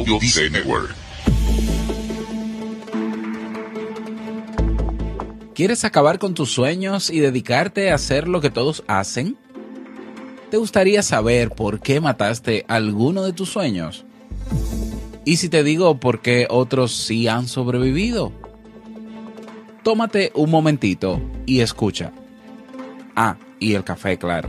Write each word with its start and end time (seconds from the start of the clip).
Audio 0.00 0.18
Dice 0.18 0.48
Network. 0.48 0.94
¿Quieres 5.54 5.84
acabar 5.84 6.18
con 6.18 6.32
tus 6.32 6.50
sueños 6.50 7.10
y 7.10 7.20
dedicarte 7.20 7.90
a 7.90 7.96
hacer 7.96 8.26
lo 8.26 8.40
que 8.40 8.48
todos 8.48 8.82
hacen? 8.86 9.36
¿Te 10.50 10.56
gustaría 10.56 11.02
saber 11.02 11.50
por 11.50 11.80
qué 11.80 12.00
mataste 12.00 12.64
alguno 12.66 13.24
de 13.24 13.34
tus 13.34 13.50
sueños? 13.50 14.06
¿Y 15.26 15.36
si 15.36 15.50
te 15.50 15.62
digo 15.62 16.00
por 16.00 16.22
qué 16.22 16.46
otros 16.48 16.96
sí 16.96 17.28
han 17.28 17.46
sobrevivido? 17.46 18.32
Tómate 19.82 20.32
un 20.34 20.50
momentito 20.50 21.20
y 21.44 21.60
escucha. 21.60 22.10
Ah, 23.14 23.36
y 23.58 23.74
el 23.74 23.84
café, 23.84 24.16
claro. 24.16 24.48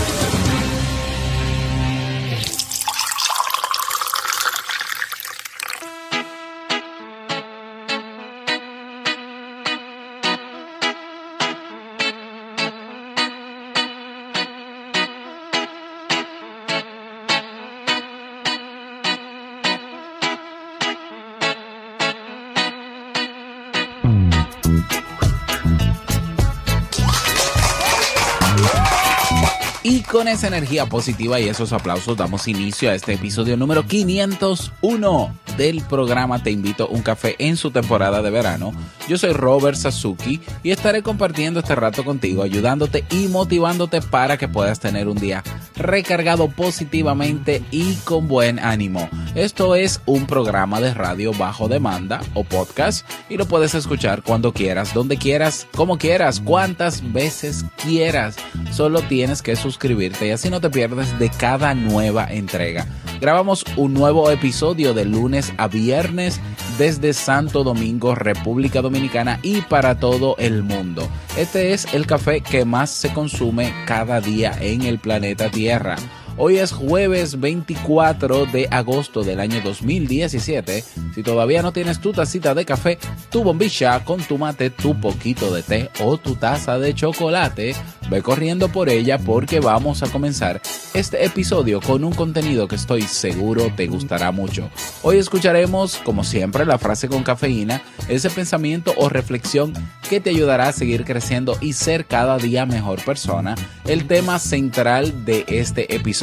Con 30.21 30.27
esa 30.27 30.45
energía 30.45 30.85
positiva 30.85 31.39
y 31.39 31.49
esos 31.49 31.73
aplausos 31.73 32.15
damos 32.15 32.47
inicio 32.47 32.91
a 32.91 32.93
este 32.93 33.13
episodio 33.13 33.57
número 33.57 33.87
501 33.87 35.35
del 35.57 35.81
programa 35.81 36.43
Te 36.43 36.51
invito 36.51 36.83
a 36.83 36.87
un 36.89 37.01
café 37.01 37.35
en 37.39 37.57
su 37.57 37.71
temporada 37.71 38.21
de 38.21 38.29
verano. 38.29 38.71
Yo 39.07 39.17
soy 39.17 39.33
Robert 39.33 39.75
Sasuki 39.75 40.39
y 40.61 40.69
estaré 40.69 41.01
compartiendo 41.01 41.61
este 41.61 41.73
rato 41.73 42.05
contigo, 42.05 42.43
ayudándote 42.43 43.03
y 43.09 43.29
motivándote 43.29 43.99
para 43.99 44.37
que 44.37 44.47
puedas 44.47 44.79
tener 44.79 45.07
un 45.07 45.17
día 45.17 45.43
recargado 45.75 46.49
positivamente 46.49 47.63
y 47.71 47.95
con 48.03 48.27
buen 48.27 48.59
ánimo. 48.59 49.09
Esto 49.35 49.75
es 49.75 50.01
un 50.05 50.27
programa 50.27 50.81
de 50.81 50.93
radio 50.93 51.33
bajo 51.33 51.67
demanda 51.67 52.21
o 52.33 52.43
podcast 52.43 53.09
y 53.29 53.37
lo 53.37 53.47
puedes 53.47 53.75
escuchar 53.75 54.23
cuando 54.23 54.53
quieras, 54.53 54.93
donde 54.93 55.17
quieras, 55.17 55.67
como 55.75 55.97
quieras, 55.97 56.39
cuantas 56.39 57.13
veces 57.13 57.65
quieras. 57.81 58.35
Solo 58.71 59.01
tienes 59.01 59.41
que 59.41 59.55
suscribirte 59.55 60.27
y 60.27 60.31
así 60.31 60.49
no 60.49 60.61
te 60.61 60.69
pierdes 60.69 61.17
de 61.19 61.29
cada 61.29 61.73
nueva 61.73 62.25
entrega. 62.31 62.87
Grabamos 63.19 63.63
un 63.75 63.93
nuevo 63.93 64.31
episodio 64.31 64.93
de 64.93 65.05
lunes 65.05 65.53
a 65.57 65.67
viernes 65.67 66.39
desde 66.77 67.13
Santo 67.13 67.63
Domingo, 67.63 68.15
República 68.15 68.81
Dominicana 68.81 69.39
y 69.41 69.61
para 69.61 69.99
todo 69.99 70.35
el 70.37 70.63
mundo. 70.63 71.07
Este 71.37 71.73
es 71.73 71.93
el 71.93 72.05
café 72.05 72.41
que 72.41 72.65
más 72.65 72.89
se 72.89 73.13
consume 73.13 73.73
cada 73.85 74.21
día 74.21 74.57
en 74.59 74.83
el 74.83 74.99
planeta 74.99 75.49
Tierra. 75.49 75.95
Hoy 76.37 76.57
es 76.57 76.71
jueves 76.71 77.39
24 77.39 78.45
de 78.45 78.67
agosto 78.71 79.21
del 79.21 79.41
año 79.41 79.59
2017. 79.61 80.83
Si 81.13 81.23
todavía 81.23 81.61
no 81.61 81.73
tienes 81.73 81.99
tu 81.99 82.13
tacita 82.13 82.55
de 82.55 82.63
café, 82.63 82.97
tu 83.29 83.43
bombilla 83.43 84.03
con 84.05 84.21
tu 84.21 84.37
mate, 84.37 84.69
tu 84.69 84.99
poquito 84.99 85.53
de 85.53 85.61
té 85.61 85.89
o 85.99 86.17
tu 86.17 86.35
taza 86.35 86.79
de 86.79 86.95
chocolate, 86.95 87.75
ve 88.09 88.21
corriendo 88.21 88.69
por 88.69 88.87
ella 88.89 89.17
porque 89.19 89.59
vamos 89.59 90.03
a 90.03 90.07
comenzar 90.07 90.61
este 90.93 91.25
episodio 91.25 91.81
con 91.81 92.03
un 92.03 92.13
contenido 92.13 92.67
que 92.67 92.75
estoy 92.75 93.01
seguro 93.01 93.71
te 93.75 93.87
gustará 93.87 94.31
mucho. 94.31 94.69
Hoy 95.03 95.17
escucharemos, 95.17 95.97
como 95.97 96.23
siempre, 96.23 96.65
la 96.65 96.77
frase 96.77 97.09
con 97.09 97.23
cafeína, 97.23 97.81
ese 98.07 98.29
pensamiento 98.29 98.93
o 98.95 99.09
reflexión 99.09 99.73
que 100.09 100.21
te 100.21 100.29
ayudará 100.29 100.69
a 100.69 100.73
seguir 100.73 101.03
creciendo 101.03 101.57
y 101.61 101.73
ser 101.73 102.05
cada 102.05 102.37
día 102.37 102.65
mejor 102.65 103.03
persona. 103.03 103.55
El 103.85 104.07
tema 104.07 104.39
central 104.39 105.25
de 105.25 105.45
este 105.47 105.93
episodio 105.95 106.20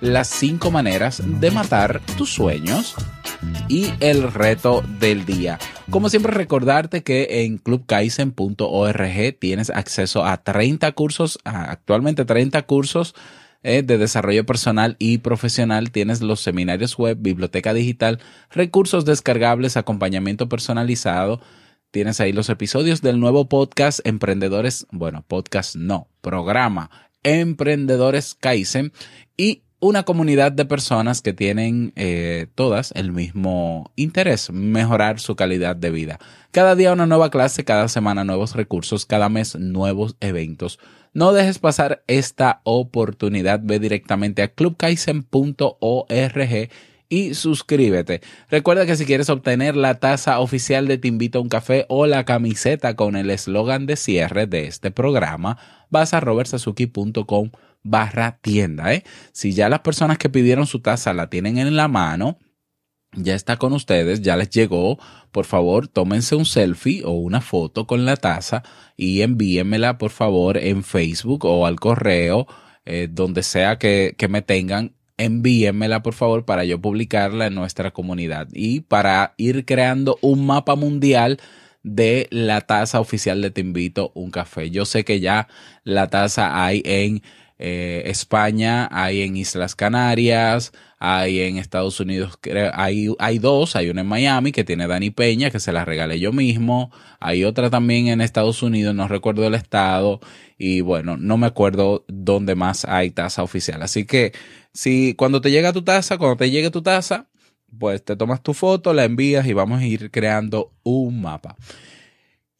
las 0.00 0.28
5 0.28 0.70
maneras 0.70 1.22
de 1.22 1.50
matar 1.50 2.00
tus 2.16 2.32
sueños 2.32 2.94
y 3.68 3.92
el 4.00 4.32
reto 4.32 4.82
del 4.98 5.26
día. 5.26 5.58
Como 5.90 6.08
siempre 6.08 6.32
recordarte 6.32 7.02
que 7.02 7.44
en 7.44 7.58
clubkaisen.org 7.58 9.38
tienes 9.38 9.68
acceso 9.68 10.24
a 10.24 10.38
30 10.38 10.92
cursos, 10.92 11.38
actualmente 11.44 12.24
30 12.24 12.62
cursos 12.62 13.14
de 13.62 13.82
desarrollo 13.82 14.46
personal 14.46 14.96
y 14.98 15.18
profesional. 15.18 15.90
Tienes 15.90 16.22
los 16.22 16.40
seminarios 16.40 16.96
web, 16.96 17.18
biblioteca 17.20 17.74
digital, 17.74 18.20
recursos 18.50 19.04
descargables, 19.04 19.76
acompañamiento 19.76 20.48
personalizado. 20.48 21.42
Tienes 21.90 22.18
ahí 22.18 22.32
los 22.32 22.48
episodios 22.48 23.02
del 23.02 23.20
nuevo 23.20 23.46
podcast 23.46 24.00
Emprendedores, 24.04 24.86
bueno, 24.90 25.22
podcast 25.28 25.76
no, 25.76 26.08
programa 26.22 26.90
Emprendedores 27.24 28.34
Kaizen 28.34 28.92
y 29.36 29.62
una 29.80 30.04
comunidad 30.04 30.52
de 30.52 30.64
personas 30.64 31.20
que 31.20 31.34
tienen 31.34 31.92
eh, 31.96 32.46
todas 32.54 32.92
el 32.94 33.12
mismo 33.12 33.92
interés, 33.96 34.50
mejorar 34.50 35.20
su 35.20 35.36
calidad 35.36 35.76
de 35.76 35.90
vida. 35.90 36.18
Cada 36.52 36.74
día 36.74 36.92
una 36.92 37.06
nueva 37.06 37.30
clase, 37.30 37.64
cada 37.64 37.88
semana 37.88 38.24
nuevos 38.24 38.54
recursos, 38.54 39.04
cada 39.04 39.28
mes 39.28 39.56
nuevos 39.56 40.16
eventos. 40.20 40.78
No 41.12 41.32
dejes 41.32 41.58
pasar 41.58 42.02
esta 42.06 42.60
oportunidad, 42.64 43.60
ve 43.62 43.78
directamente 43.78 44.42
a 44.42 44.48
clubkaisen.org 44.48 46.70
y 47.08 47.34
suscríbete. 47.34 48.20
Recuerda 48.50 48.86
que 48.86 48.96
si 48.96 49.04
quieres 49.04 49.30
obtener 49.30 49.76
la 49.76 50.00
taza 50.00 50.40
oficial 50.40 50.88
de 50.88 50.98
Te 50.98 51.08
invito 51.08 51.38
a 51.38 51.42
un 51.42 51.48
café 51.48 51.86
o 51.88 52.06
la 52.06 52.24
camiseta 52.24 52.96
con 52.96 53.16
el 53.16 53.30
eslogan 53.30 53.86
de 53.86 53.96
cierre 53.96 54.46
de 54.46 54.66
este 54.66 54.90
programa, 54.90 55.58
vas 55.90 56.14
a 56.14 56.20
robertsazuki.com 56.20 57.50
barra 57.82 58.38
tienda. 58.40 58.92
¿eh? 58.94 59.04
Si 59.32 59.52
ya 59.52 59.68
las 59.68 59.80
personas 59.80 60.18
que 60.18 60.28
pidieron 60.28 60.66
su 60.66 60.80
taza 60.80 61.12
la 61.12 61.30
tienen 61.30 61.58
en 61.58 61.76
la 61.76 61.88
mano, 61.88 62.38
ya 63.16 63.34
está 63.34 63.58
con 63.58 63.72
ustedes, 63.72 64.22
ya 64.22 64.36
les 64.36 64.50
llegó. 64.50 64.98
Por 65.30 65.44
favor, 65.44 65.86
tómense 65.86 66.34
un 66.34 66.46
selfie 66.46 67.02
o 67.04 67.12
una 67.12 67.40
foto 67.40 67.86
con 67.86 68.04
la 68.04 68.16
taza 68.16 68.62
y 68.96 69.20
envíenmela, 69.22 69.98
por 69.98 70.10
favor, 70.10 70.56
en 70.56 70.82
Facebook 70.82 71.44
o 71.44 71.66
al 71.66 71.78
correo, 71.78 72.46
eh, 72.84 73.08
donde 73.10 73.42
sea 73.42 73.78
que, 73.78 74.14
que 74.18 74.28
me 74.28 74.42
tengan. 74.42 74.94
Envíenmela, 75.16 76.02
por 76.02 76.14
favor, 76.14 76.44
para 76.44 76.64
yo 76.64 76.80
publicarla 76.80 77.46
en 77.46 77.54
nuestra 77.54 77.92
comunidad 77.92 78.48
y 78.52 78.80
para 78.80 79.34
ir 79.36 79.64
creando 79.64 80.18
un 80.22 80.44
mapa 80.44 80.74
mundial 80.74 81.38
de 81.84 82.26
la 82.30 82.62
taza 82.62 82.98
oficial 82.98 83.40
de 83.40 83.50
Te 83.52 83.60
Invito 83.60 84.10
un 84.14 84.30
Café. 84.30 84.70
Yo 84.70 84.84
sé 84.84 85.04
que 85.04 85.20
ya 85.20 85.46
la 85.84 86.08
taza 86.08 86.64
hay 86.64 86.82
en 86.84 87.22
eh, 87.58 88.02
España, 88.06 88.88
hay 88.90 89.22
en 89.22 89.36
Islas 89.36 89.76
Canarias, 89.76 90.72
hay 90.98 91.40
en 91.40 91.58
Estados 91.58 92.00
Unidos, 92.00 92.38
hay, 92.72 93.08
hay 93.18 93.38
dos, 93.38 93.76
hay 93.76 93.90
una 93.90 94.00
en 94.00 94.06
Miami 94.06 94.50
que 94.50 94.64
tiene 94.64 94.86
Dani 94.88 95.10
Peña, 95.10 95.50
que 95.50 95.60
se 95.60 95.70
la 95.70 95.84
regalé 95.84 96.18
yo 96.18 96.32
mismo, 96.32 96.90
hay 97.20 97.44
otra 97.44 97.70
también 97.70 98.08
en 98.08 98.20
Estados 98.20 98.62
Unidos, 98.62 98.94
no 98.94 99.06
recuerdo 99.06 99.46
el 99.46 99.54
estado, 99.54 100.20
y 100.56 100.80
bueno, 100.80 101.16
no 101.16 101.36
me 101.36 101.46
acuerdo 101.46 102.04
dónde 102.08 102.54
más 102.54 102.84
hay 102.84 103.10
taza 103.10 103.42
oficial. 103.42 103.82
Así 103.82 104.04
que 104.06 104.32
si 104.72 105.14
cuando 105.14 105.40
te 105.40 105.50
llega 105.50 105.72
tu 105.72 105.82
taza, 105.82 106.18
cuando 106.18 106.36
te 106.36 106.50
llegue 106.50 106.70
tu 106.70 106.82
taza, 106.82 107.28
pues 107.78 108.04
te 108.04 108.16
tomas 108.16 108.42
tu 108.42 108.54
foto, 108.54 108.92
la 108.92 109.04
envías 109.04 109.46
y 109.46 109.52
vamos 109.52 109.80
a 109.80 109.86
ir 109.86 110.10
creando 110.10 110.72
un 110.82 111.22
mapa. 111.22 111.56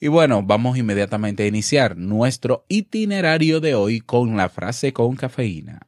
Y 0.00 0.08
bueno, 0.08 0.42
vamos 0.42 0.76
inmediatamente 0.76 1.44
a 1.44 1.46
iniciar 1.46 1.96
nuestro 1.96 2.66
itinerario 2.68 3.60
de 3.60 3.74
hoy 3.74 4.00
con 4.00 4.36
la 4.36 4.48
frase 4.48 4.92
con 4.92 5.16
cafeína. 5.16 5.80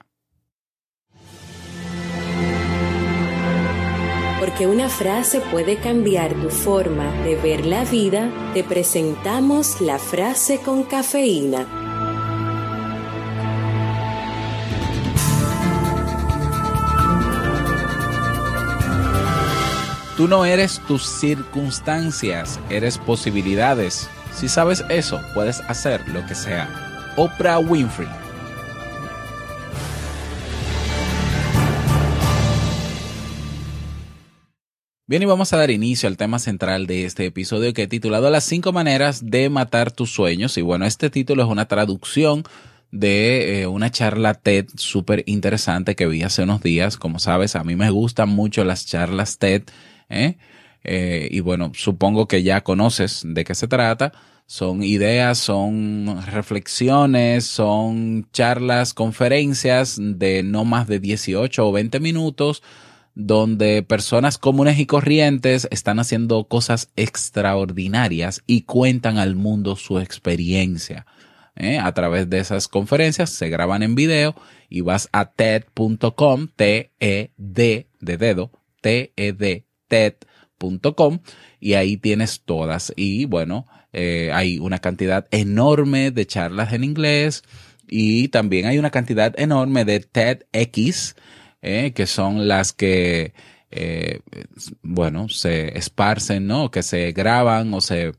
Porque 4.41 4.67
una 4.69 4.89
frase 4.89 5.41
puede 5.51 5.77
cambiar 5.77 6.33
tu 6.35 6.49
forma 6.49 7.11
de 7.25 7.35
ver 7.37 7.67
la 7.67 7.85
vida, 7.85 8.31
te 8.55 8.65
presentamos 8.65 9.81
la 9.81 9.99
frase 9.99 10.61
con 10.61 10.85
cafeína. 10.85 11.86
Tú 20.17 20.29
no 20.29 20.47
eres 20.47 20.81
tus 20.89 21.03
circunstancias, 21.03 22.59
eres 22.71 22.97
posibilidades. 22.97 24.09
Si 24.33 24.49
sabes 24.49 24.83
eso, 24.89 25.21
puedes 25.35 25.61
hacer 25.69 26.09
lo 26.09 26.25
que 26.25 26.35
sea. 26.35 27.13
Oprah 27.19 27.59
Winfrey. 27.59 28.09
Bien, 35.07 35.23
y 35.23 35.27
vamos 35.27 35.53
a 35.53 35.59
dar 35.59 35.71
inicio 35.71 36.09
al 36.09 36.17
tema 36.17 36.39
central 36.39 36.87
de 36.87 37.05
este 37.05 37.27
episodio 37.27 37.75
que 37.75 37.83
he 37.83 37.87
titulado 37.87 38.31
Las 38.31 38.45
cinco 38.45 38.73
maneras 38.73 39.21
de 39.23 39.51
matar 39.51 39.93
tus 39.93 40.13
sueños. 40.13 40.57
Y 40.57 40.63
bueno, 40.63 40.87
este 40.87 41.11
título 41.11 41.43
es 41.43 41.49
una 41.51 41.69
traducción 41.69 42.43
de 42.91 43.61
eh, 43.61 43.67
una 43.67 43.91
charla 43.91 44.33
TED 44.33 44.69
súper 44.77 45.25
interesante 45.27 45.95
que 45.95 46.07
vi 46.07 46.23
hace 46.23 46.45
unos 46.45 46.63
días. 46.63 46.97
Como 46.97 47.19
sabes, 47.19 47.55
a 47.55 47.65
mí 47.65 47.77
me 47.77 47.91
gustan 47.91 48.31
mucho 48.31 48.65
las 48.65 48.87
charlas 48.87 49.37
TED. 49.37 49.65
¿Eh? 50.09 50.37
Eh, 50.85 51.29
y 51.31 51.41
bueno, 51.41 51.73
supongo 51.75 52.29
que 52.29 52.43
ya 52.43 52.63
conoces 52.63 53.23
de 53.25 53.45
qué 53.45 53.55
se 53.55 53.69
trata. 53.69 54.13
Son 54.47 54.83
ideas, 54.83 55.39
son 55.39 56.23
reflexiones, 56.27 57.45
son 57.45 58.29
charlas, 58.33 58.95
conferencias 58.95 59.99
de 60.01 60.45
no 60.45 60.65
más 60.65 60.87
de 60.87 61.01
18 61.01 61.67
o 61.67 61.73
20 61.73 61.99
minutos 61.99 62.63
donde 63.17 63.83
personas 63.83 64.37
comunes 64.37 64.79
y 64.79 64.85
corrientes 64.85 65.67
están 65.71 65.99
haciendo 65.99 66.45
cosas 66.45 66.93
extraordinarias 66.97 68.43
y 68.47 68.63
cuentan 68.63 69.17
al 69.17 69.37
mundo 69.37 69.75
su 69.75 69.99
experiencia. 69.99 71.07
¿eh? 71.57 71.79
A 71.79 71.93
través 71.93 72.29
de 72.29 72.39
esas 72.39 72.69
conferencias 72.69 73.31
se 73.31 73.49
graban 73.49 73.83
en 73.83 73.95
video 73.95 74.35
y 74.69 74.83
vas 74.83 75.09
a 75.13 75.31
TED.com, 75.33 76.49
T-E-D 76.55 77.89
de 78.01 78.17
dedo, 78.19 78.51
T-E-D, 78.83 79.66
TED.com 79.89 81.21
y 81.61 81.75
ahí 81.75 81.97
tienes 81.97 82.43
todas. 82.45 82.93
Y 82.97 83.25
bueno, 83.27 83.67
eh, 83.93 84.31
hay 84.33 84.59
una 84.59 84.79
cantidad 84.79 85.27
enorme 85.31 86.11
de 86.11 86.27
charlas 86.27 86.73
en 86.73 86.85
inglés 86.85 87.43
y 87.89 88.29
también 88.29 88.67
hay 88.67 88.79
una 88.79 88.91
cantidad 88.91 89.39
enorme 89.39 89.85
de 89.85 90.01
TEDx 90.01 91.15
¿eh? 91.63 91.93
que 91.93 92.07
son 92.07 92.49
las 92.49 92.73
que, 92.73 93.35
eh, 93.71 94.21
bueno, 94.83 95.29
se 95.29 95.77
esparcen, 95.77 96.47
¿no? 96.47 96.71
Que 96.71 96.83
se 96.83 97.13
graban 97.13 97.73
o 97.75 97.81
se, 97.81 98.13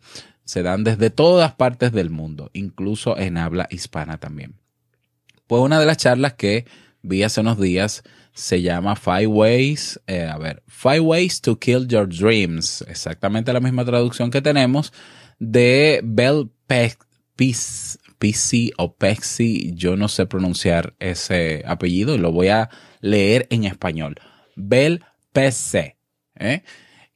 se 0.44 0.64
dan 0.64 0.84
desde 0.84 1.10
todas 1.10 1.54
partes 1.54 1.92
del 1.92 2.10
mundo, 2.10 2.50
incluso 2.54 3.18
en 3.18 3.38
habla 3.38 3.68
hispana 3.70 4.18
también. 4.18 4.56
Pues 5.48 5.62
una 5.62 5.80
de 5.80 5.86
las 5.86 5.98
charlas 5.98 6.34
que 6.34 6.66
vi 7.02 7.24
hace 7.24 7.42
unos 7.42 7.60
días 7.60 8.04
se 8.34 8.62
llama 8.62 8.96
Five 8.96 9.28
Ways, 9.28 10.00
eh, 10.06 10.26
a 10.26 10.38
ver, 10.38 10.62
Five 10.68 11.00
Ways 11.00 11.42
to 11.42 11.58
Kill 11.58 11.88
Your 11.88 12.08
Dreams, 12.08 12.86
exactamente 12.88 13.52
la 13.52 13.60
misma 13.60 13.84
traducción 13.84 14.30
que 14.30 14.42
tenemos 14.42 14.94
de 15.40 16.02
Bell 16.04 16.50
Peck, 16.68 17.08
o 18.78 18.96
Pexi, 18.96 19.74
yo 19.76 19.96
no 19.96 20.08
sé 20.08 20.26
pronunciar 20.26 20.96
ese 21.00 21.64
apellido 21.68 22.16
y 22.16 22.18
lo 22.18 22.32
voy 22.32 22.48
a 22.48 22.70
leer 23.02 23.48
en 23.50 23.64
español. 23.64 24.16
Bel 24.56 25.04
PC, 25.34 25.98
¿eh? 26.36 26.64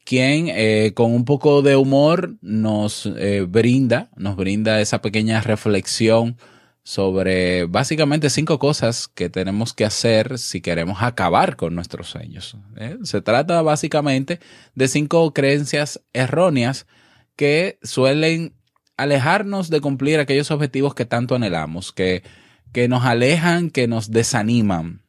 quien 0.05 0.47
eh, 0.49 0.93
con 0.93 1.11
un 1.11 1.25
poco 1.25 1.61
de 1.61 1.75
humor 1.75 2.35
nos 2.41 3.05
eh, 3.05 3.45
brinda, 3.47 4.09
nos 4.15 4.35
brinda 4.35 4.81
esa 4.81 5.01
pequeña 5.01 5.41
reflexión 5.41 6.37
sobre 6.83 7.65
básicamente 7.65 8.29
cinco 8.29 8.57
cosas 8.57 9.07
que 9.07 9.29
tenemos 9.29 9.73
que 9.73 9.85
hacer 9.85 10.39
si 10.39 10.61
queremos 10.61 11.01
acabar 11.01 11.55
con 11.55 11.75
nuestros 11.75 12.09
sueños. 12.09 12.57
Se 13.03 13.21
trata 13.21 13.61
básicamente 13.61 14.39
de 14.73 14.87
cinco 14.87 15.33
creencias 15.33 16.01
erróneas 16.13 16.87
que 17.35 17.77
suelen 17.83 18.53
alejarnos 18.97 19.69
de 19.69 19.81
cumplir 19.81 20.19
aquellos 20.19 20.51
objetivos 20.51 20.93
que 20.95 21.05
tanto 21.05 21.35
anhelamos, 21.35 21.91
que, 21.91 22.23
que 22.71 22.87
nos 22.87 23.05
alejan, 23.05 23.69
que 23.69 23.87
nos 23.87 24.11
desaniman. 24.11 25.01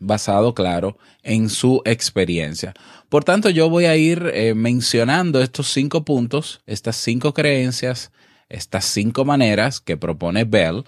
Basado, 0.00 0.54
claro, 0.54 0.98
en 1.22 1.48
su 1.48 1.80
experiencia. 1.84 2.74
Por 3.08 3.24
tanto, 3.24 3.48
yo 3.48 3.70
voy 3.70 3.86
a 3.86 3.96
ir 3.96 4.30
eh, 4.34 4.54
mencionando 4.54 5.40
estos 5.40 5.68
cinco 5.72 6.04
puntos, 6.04 6.62
estas 6.66 6.96
cinco 6.96 7.32
creencias, 7.32 8.10
estas 8.48 8.84
cinco 8.84 9.24
maneras 9.24 9.80
que 9.80 9.96
propone 9.96 10.44
Bell 10.44 10.84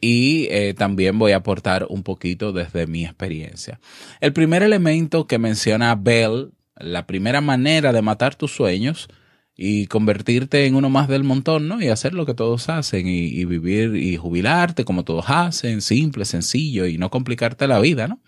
y 0.00 0.48
eh, 0.50 0.74
también 0.74 1.18
voy 1.18 1.32
a 1.32 1.36
aportar 1.36 1.86
un 1.88 2.02
poquito 2.02 2.52
desde 2.52 2.86
mi 2.86 3.04
experiencia. 3.04 3.78
El 4.20 4.32
primer 4.32 4.62
elemento 4.62 5.26
que 5.26 5.38
menciona 5.38 5.94
Bell, 5.94 6.52
la 6.76 7.06
primera 7.06 7.40
manera 7.40 7.92
de 7.92 8.02
matar 8.02 8.34
tus 8.34 8.52
sueños, 8.52 9.08
y 9.56 9.86
convertirte 9.86 10.66
en 10.66 10.74
uno 10.74 10.88
más 10.88 11.08
del 11.08 11.24
montón, 11.24 11.68
¿no? 11.68 11.80
Y 11.80 11.88
hacer 11.88 12.14
lo 12.14 12.26
que 12.26 12.34
todos 12.34 12.68
hacen 12.68 13.06
y, 13.06 13.44
vivir 13.44 13.96
y 13.96 14.16
jubilarte 14.16 14.84
como 14.84 15.04
todos 15.04 15.26
hacen, 15.28 15.82
simple, 15.82 16.24
sencillo 16.24 16.86
y 16.86 16.98
no 16.98 17.10
complicarte 17.10 17.66
la 17.66 17.78
vida, 17.78 18.08
¿no? 18.08 18.20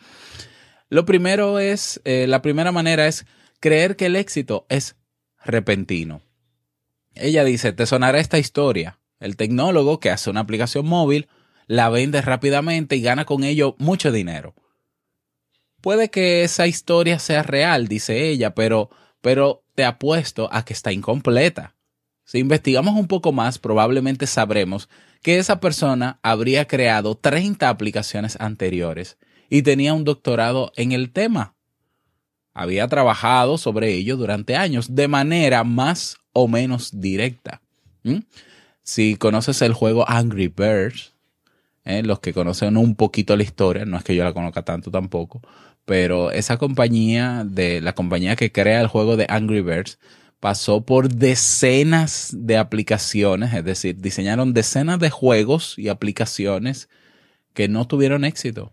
Lo 0.90 1.06
primero 1.06 1.58
es, 1.58 2.00
eh, 2.04 2.26
la 2.28 2.42
primera 2.42 2.72
manera 2.72 3.06
es 3.06 3.26
creer 3.58 3.96
que 3.96 4.06
el 4.06 4.16
éxito 4.16 4.66
es 4.68 4.96
repentino. 5.44 6.20
Ella 7.14 7.44
dice, 7.44 7.72
te 7.72 7.86
sonará 7.86 8.18
esta 8.18 8.38
historia. 8.38 8.98
El 9.20 9.36
tecnólogo 9.36 10.00
que 10.00 10.10
hace 10.10 10.30
una 10.30 10.40
aplicación 10.40 10.86
móvil 10.86 11.28
la 11.66 11.88
vende 11.88 12.20
rápidamente 12.20 12.96
y 12.96 13.02
gana 13.02 13.24
con 13.24 13.44
ello 13.44 13.76
mucho 13.78 14.12
dinero. 14.12 14.54
Puede 15.80 16.10
que 16.10 16.44
esa 16.44 16.66
historia 16.66 17.18
sea 17.18 17.42
real, 17.42 17.88
dice 17.88 18.28
ella, 18.28 18.54
pero, 18.54 18.90
pero 19.20 19.64
te 19.74 19.84
apuesto 19.84 20.48
a 20.52 20.64
que 20.64 20.72
está 20.72 20.92
incompleta. 20.92 21.76
Si 22.24 22.38
investigamos 22.38 22.94
un 22.94 23.06
poco 23.06 23.32
más, 23.32 23.58
probablemente 23.58 24.26
sabremos 24.26 24.88
que 25.22 25.38
esa 25.38 25.60
persona 25.60 26.18
habría 26.22 26.66
creado 26.66 27.16
30 27.16 27.68
aplicaciones 27.68 28.36
anteriores 28.40 29.18
y 29.50 29.62
tenía 29.62 29.92
un 29.92 30.04
doctorado 30.04 30.72
en 30.76 30.92
el 30.92 31.12
tema. 31.12 31.54
Había 32.54 32.88
trabajado 32.88 33.58
sobre 33.58 33.92
ello 33.92 34.16
durante 34.16 34.56
años 34.56 34.94
de 34.94 35.08
manera 35.08 35.64
más 35.64 36.16
o 36.34 36.46
menos 36.46 37.00
directa. 37.00 37.62
¿Mm? 38.02 38.18
Si 38.82 39.16
conoces 39.16 39.62
el 39.62 39.72
juego 39.72 40.04
Angry 40.06 40.48
Birds, 40.48 41.14
¿eh? 41.86 42.02
los 42.02 42.20
que 42.20 42.34
conocen 42.34 42.76
un 42.76 42.94
poquito 42.94 43.34
la 43.34 43.42
historia, 43.42 43.86
no 43.86 43.96
es 43.96 44.04
que 44.04 44.14
yo 44.14 44.24
la 44.24 44.34
conozca 44.34 44.62
tanto 44.62 44.90
tampoco, 44.90 45.40
pero 45.86 46.30
esa 46.30 46.58
compañía 46.58 47.44
de 47.46 47.80
la 47.80 47.94
compañía 47.94 48.36
que 48.36 48.52
crea 48.52 48.82
el 48.82 48.88
juego 48.88 49.16
de 49.16 49.26
Angry 49.28 49.62
Birds 49.62 49.98
pasó 50.40 50.82
por 50.82 51.08
decenas 51.08 52.30
de 52.36 52.58
aplicaciones, 52.58 53.54
es 53.54 53.64
decir, 53.64 53.96
diseñaron 54.00 54.52
decenas 54.52 54.98
de 54.98 55.08
juegos 55.08 55.78
y 55.78 55.88
aplicaciones 55.88 56.90
que 57.54 57.68
no 57.68 57.86
tuvieron 57.86 58.24
éxito. 58.26 58.70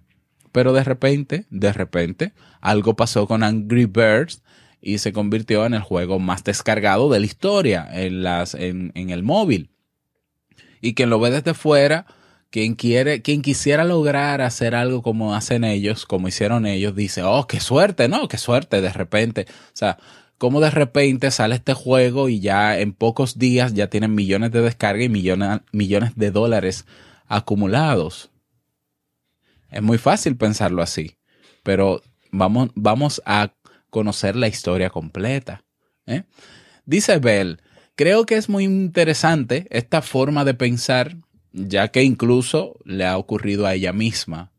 Pero 0.51 0.73
de 0.73 0.83
repente, 0.83 1.45
de 1.49 1.71
repente, 1.71 2.33
algo 2.59 2.97
pasó 2.97 3.25
con 3.25 3.43
Angry 3.43 3.85
Birds 3.85 4.41
y 4.81 4.97
se 4.97 5.13
convirtió 5.13 5.65
en 5.65 5.73
el 5.73 5.81
juego 5.81 6.19
más 6.19 6.43
descargado 6.43 7.09
de 7.09 7.19
la 7.19 7.25
historia 7.25 7.87
en, 7.91 8.23
las, 8.23 8.55
en, 8.55 8.91
en 8.95 9.11
el 9.11 9.23
móvil. 9.23 9.69
Y 10.81 10.95
quien 10.95 11.09
lo 11.09 11.19
ve 11.19 11.29
desde 11.29 11.53
fuera, 11.53 12.07
quien 12.49 12.75
quiere, 12.75 13.21
quien 13.21 13.41
quisiera 13.41 13.83
lograr 13.83 14.41
hacer 14.41 14.75
algo 14.75 15.01
como 15.01 15.35
hacen 15.35 15.63
ellos, 15.63 16.05
como 16.05 16.27
hicieron 16.27 16.65
ellos, 16.65 16.95
dice, 16.95 17.23
oh, 17.23 17.47
qué 17.47 17.59
suerte, 17.59 18.07
¿no? 18.07 18.27
Qué 18.27 18.37
suerte, 18.37 18.81
de 18.81 18.91
repente. 18.91 19.45
O 19.49 19.75
sea, 19.75 19.97
como 20.37 20.59
de 20.59 20.71
repente 20.71 21.29
sale 21.29 21.55
este 21.55 21.73
juego 21.75 22.27
y 22.27 22.39
ya 22.39 22.79
en 22.79 22.93
pocos 22.93 23.37
días 23.37 23.75
ya 23.75 23.87
tienen 23.87 24.15
millones 24.15 24.51
de 24.51 24.61
descargas 24.61 25.05
y 25.05 25.09
millones, 25.09 25.59
millones 25.71 26.13
de 26.15 26.31
dólares 26.31 26.85
acumulados. 27.27 28.31
Es 29.69 29.81
muy 29.81 29.97
fácil 29.99 30.35
pensarlo 30.35 30.81
así, 30.81 31.15
pero 31.63 32.01
vamos, 32.31 32.71
vamos 32.75 33.21
a 33.25 33.53
conocer 33.91 34.35
la 34.35 34.47
historia 34.47 34.89
completa. 34.89 35.63
¿eh? 36.07 36.23
Dice 36.85 37.19
Bell, 37.19 37.61
creo 37.95 38.25
que 38.25 38.37
es 38.37 38.49
muy 38.49 38.63
interesante 38.63 39.67
esta 39.69 40.01
forma 40.01 40.43
de 40.43 40.55
pensar 40.55 41.15
ya 41.53 41.89
que 41.89 42.01
incluso 42.01 42.79
le 42.85 43.05
ha 43.05 43.17
ocurrido 43.17 43.67
a 43.67 43.75
ella 43.75 43.93
misma. 43.93 44.51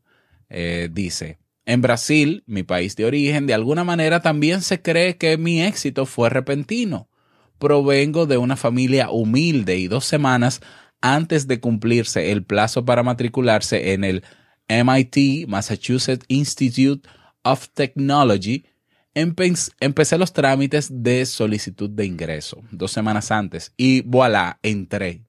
Eh, 0.49 0.89
dice, 0.91 1.39
en 1.65 1.81
Brasil, 1.81 2.43
mi 2.45 2.63
país 2.63 2.95
de 2.95 3.05
origen, 3.05 3.47
de 3.47 3.53
alguna 3.53 3.83
manera 3.83 4.21
también 4.21 4.61
se 4.61 4.81
cree 4.81 5.17
que 5.17 5.37
mi 5.37 5.61
éxito 5.61 6.05
fue 6.05 6.29
repentino. 6.29 7.09
Provengo 7.57 8.25
de 8.25 8.37
una 8.37 8.55
familia 8.55 9.09
humilde 9.09 9.77
y 9.77 9.87
dos 9.87 10.05
semanas 10.05 10.61
antes 11.01 11.47
de 11.47 11.59
cumplirse 11.59 12.31
el 12.31 12.43
plazo 12.43 12.85
para 12.85 13.03
matricularse 13.03 13.93
en 13.93 14.03
el 14.03 14.23
MIT, 14.67 15.47
Massachusetts 15.47 16.25
Institute 16.27 17.07
of 17.43 17.69
Technology, 17.73 18.65
empecé 19.15 20.17
los 20.17 20.33
trámites 20.33 20.89
de 20.91 21.25
solicitud 21.25 21.89
de 21.89 22.05
ingreso 22.05 22.61
dos 22.71 22.91
semanas 22.91 23.31
antes 23.31 23.73
y 23.77 24.01
voilà, 24.01 24.59
entré 24.63 25.23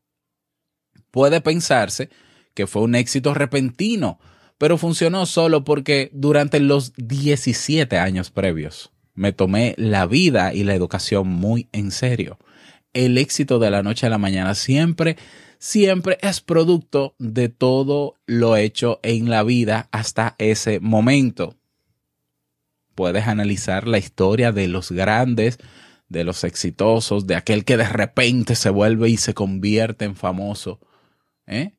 puede 1.15 1.41
pensarse 1.41 2.11
que 2.55 2.67
fue 2.67 2.83
un 2.83 2.97
éxito 2.97 3.35
repentino, 3.35 4.19
pero 4.59 4.79
funcionó 4.79 5.27
solo 5.27 5.63
porque 5.63 6.11
durante 6.13 6.59
los 6.59 6.93
17 6.97 7.99
años 7.99 8.33
previos, 8.33 8.91
me 9.15 9.33
tomé 9.33 9.77
la 9.79 10.07
vida 10.07 10.53
y 10.53 10.65
la 10.65 10.75
educación 10.75 11.29
muy 11.29 11.69
en 11.71 11.93
serio. 11.93 12.37
El 12.95 13.17
éxito 13.17 13.61
de 13.61 13.71
la 13.71 13.85
noche 13.85 14.09
a 14.09 14.11
la 14.11 14.19
mañana 14.19 14.57
siempre, 14.57 15.17
siempre 15.59 16.19
es 16.21 16.41
producto 16.41 17.15
de 17.21 17.49
todo 17.49 18.17
lo 18.27 18.57
hecho 18.57 18.99
en 19.05 19.31
la 19.31 19.45
vida 19.45 19.89
hasta 19.93 20.35
ese 20.39 20.81
momento. 20.81 21.55
Puedes 22.95 23.27
analizar 23.27 23.89
la 23.89 23.99
historia 23.99 24.53
de 24.53 24.69
los 24.69 24.93
grandes, 24.93 25.59
de 26.09 26.25
los 26.25 26.45
exitosos, 26.45 27.27
de 27.27 27.37
aquel 27.37 27.65
que 27.65 27.77
de 27.77 27.89
repente 27.89 28.55
se 28.55 28.71
vuelve 28.71 29.09
y 29.09 29.17
se 29.17 29.35
convierte 29.35 30.05
en 30.05 30.17
famoso. 30.17 30.81
¿Eh? 31.47 31.75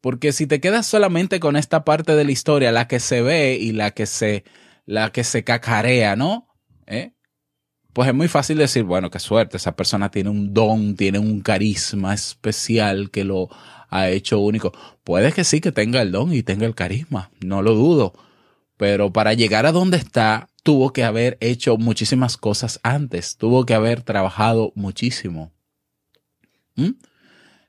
Porque 0.00 0.32
si 0.32 0.46
te 0.46 0.60
quedas 0.60 0.86
solamente 0.86 1.38
con 1.38 1.56
esta 1.56 1.84
parte 1.84 2.16
de 2.16 2.24
la 2.24 2.32
historia, 2.32 2.72
la 2.72 2.88
que 2.88 2.98
se 2.98 3.22
ve 3.22 3.56
y 3.60 3.72
la 3.72 3.92
que 3.92 4.06
se, 4.06 4.44
la 4.84 5.12
que 5.12 5.22
se 5.22 5.44
cacarea, 5.44 6.16
¿no? 6.16 6.48
¿Eh? 6.86 7.12
Pues 7.92 8.08
es 8.08 8.14
muy 8.14 8.28
fácil 8.28 8.58
decir, 8.58 8.84
bueno, 8.84 9.10
qué 9.10 9.18
suerte, 9.18 9.58
esa 9.58 9.76
persona 9.76 10.10
tiene 10.10 10.30
un 10.30 10.54
don, 10.54 10.96
tiene 10.96 11.18
un 11.18 11.40
carisma 11.40 12.14
especial 12.14 13.10
que 13.10 13.22
lo 13.24 13.48
ha 13.90 14.08
hecho 14.08 14.40
único. 14.40 14.72
Puede 15.04 15.32
que 15.32 15.44
sí 15.44 15.60
que 15.60 15.72
tenga 15.72 16.00
el 16.00 16.10
don 16.10 16.32
y 16.32 16.42
tenga 16.42 16.66
el 16.66 16.74
carisma, 16.74 17.30
no 17.40 17.60
lo 17.62 17.74
dudo. 17.74 18.14
Pero 18.82 19.12
para 19.12 19.32
llegar 19.32 19.64
a 19.64 19.70
donde 19.70 19.96
está, 19.96 20.48
tuvo 20.64 20.92
que 20.92 21.04
haber 21.04 21.38
hecho 21.40 21.76
muchísimas 21.76 22.36
cosas 22.36 22.80
antes, 22.82 23.36
tuvo 23.36 23.64
que 23.64 23.74
haber 23.74 24.02
trabajado 24.02 24.72
muchísimo. 24.74 25.52
¿Mm? 26.74 26.88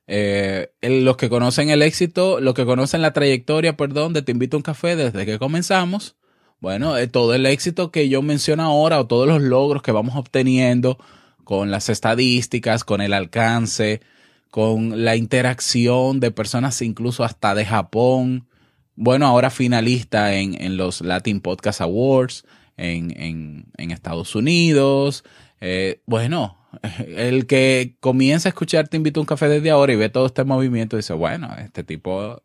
Eh, 0.08 0.72
los 0.82 1.16
que 1.16 1.30
conocen 1.30 1.70
el 1.70 1.84
éxito, 1.84 2.40
los 2.40 2.56
que 2.56 2.66
conocen 2.66 3.04
la 3.04 3.14
trayectoria, 3.14 3.78
perdón, 3.78 4.14
de 4.14 4.24
Te 4.24 4.32
invito 4.32 4.58
a 4.58 4.62
un 4.62 4.64
café 4.64 4.96
desde 4.96 5.24
que 5.28 5.38
comenzamos, 5.38 6.16
bueno, 6.60 6.98
eh, 6.98 7.08
todo 7.08 7.36
el 7.36 7.46
éxito 7.46 7.92
que 7.92 8.10
yo 8.10 8.24
menciono 8.24 8.64
ahora 8.64 9.00
o 9.00 9.06
todos 9.06 9.28
los 9.28 9.40
logros 9.40 9.84
que 9.84 9.92
vamos 9.92 10.16
obteniendo 10.16 10.98
con 11.44 11.70
las 11.70 11.90
estadísticas, 11.90 12.84
con 12.84 13.02
el 13.02 13.14
alcance, 13.14 14.02
con 14.50 15.06
la 15.06 15.16
interacción 15.16 16.20
de 16.20 16.32
personas 16.32 16.82
incluso 16.82 17.24
hasta 17.24 17.54
de 17.54 17.68
Japón, 17.68 18.48
bueno, 18.96 19.26
ahora 19.26 19.50
finalista 19.50 20.34
en, 20.36 20.62
en 20.62 20.78
los 20.78 21.02
Latin 21.02 21.42
Podcast 21.42 21.82
Awards 21.82 22.46
en, 22.78 23.72
en, 23.78 23.92
Estados 23.92 24.36
Unidos, 24.36 25.24
eh, 25.62 26.02
bueno, 26.06 26.58
el 27.08 27.46
que 27.46 27.96
comienza 28.00 28.50
a 28.50 28.52
escuchar 28.52 28.88
Te 28.88 28.98
invito 28.98 29.20
a 29.20 29.22
un 29.22 29.28
café 29.28 29.48
desde 29.48 29.70
ahora 29.70 29.94
y 29.94 29.96
ve 29.96 30.10
todo 30.10 30.26
este 30.26 30.44
movimiento, 30.44 30.98
dice, 30.98 31.14
bueno, 31.14 31.54
este 31.60 31.84
tipo, 31.84 32.42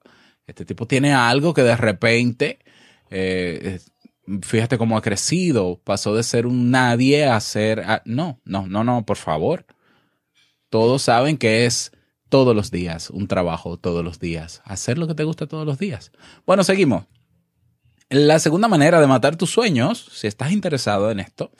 este 0.47 0.65
tipo 0.65 0.87
tiene 0.87 1.13
algo 1.15 1.55
que 1.55 1.63
de 1.63 1.77
repente, 1.77 2.59
eh, 3.11 3.81
fíjate 4.43 4.79
cómo 4.79 4.97
ha 4.97 5.03
crecido, 5.03 5.81
pasó 5.83 6.15
de 6.15 6.23
ser 6.23 6.47
un 6.47 6.71
nadie 6.71 7.27
a 7.27 7.41
ser, 7.41 7.85
no, 8.05 8.41
no, 8.45 8.67
no, 8.67 8.85
no, 8.85 9.05
por 9.07 9.17
favor. 9.17 9.67
Todos 10.71 11.03
saben 11.03 11.39
que 11.39 11.65
es 11.65 11.93
todos 12.29 12.55
los 12.55 12.71
días, 12.71 13.11
un 13.11 13.27
trabajo 13.27 13.77
todos 13.79 14.05
los 14.05 14.19
días, 14.21 14.63
hacer 14.65 14.99
lo 14.99 15.07
que 15.07 15.15
te 15.15 15.25
gusta 15.25 15.47
todos 15.47 15.67
los 15.67 15.79
días. 15.79 16.13
Bueno, 16.47 16.65
seguimos. 16.65 17.05
La 18.11 18.39
segunda 18.39 18.69
manera 18.69 19.01
de 19.01 19.07
matar 19.07 19.37
tus 19.37 19.51
sueños, 19.51 20.09
si 20.13 20.27
estás 20.27 20.53
interesado 20.53 21.11
en 21.11 21.21
esto, 21.21 21.53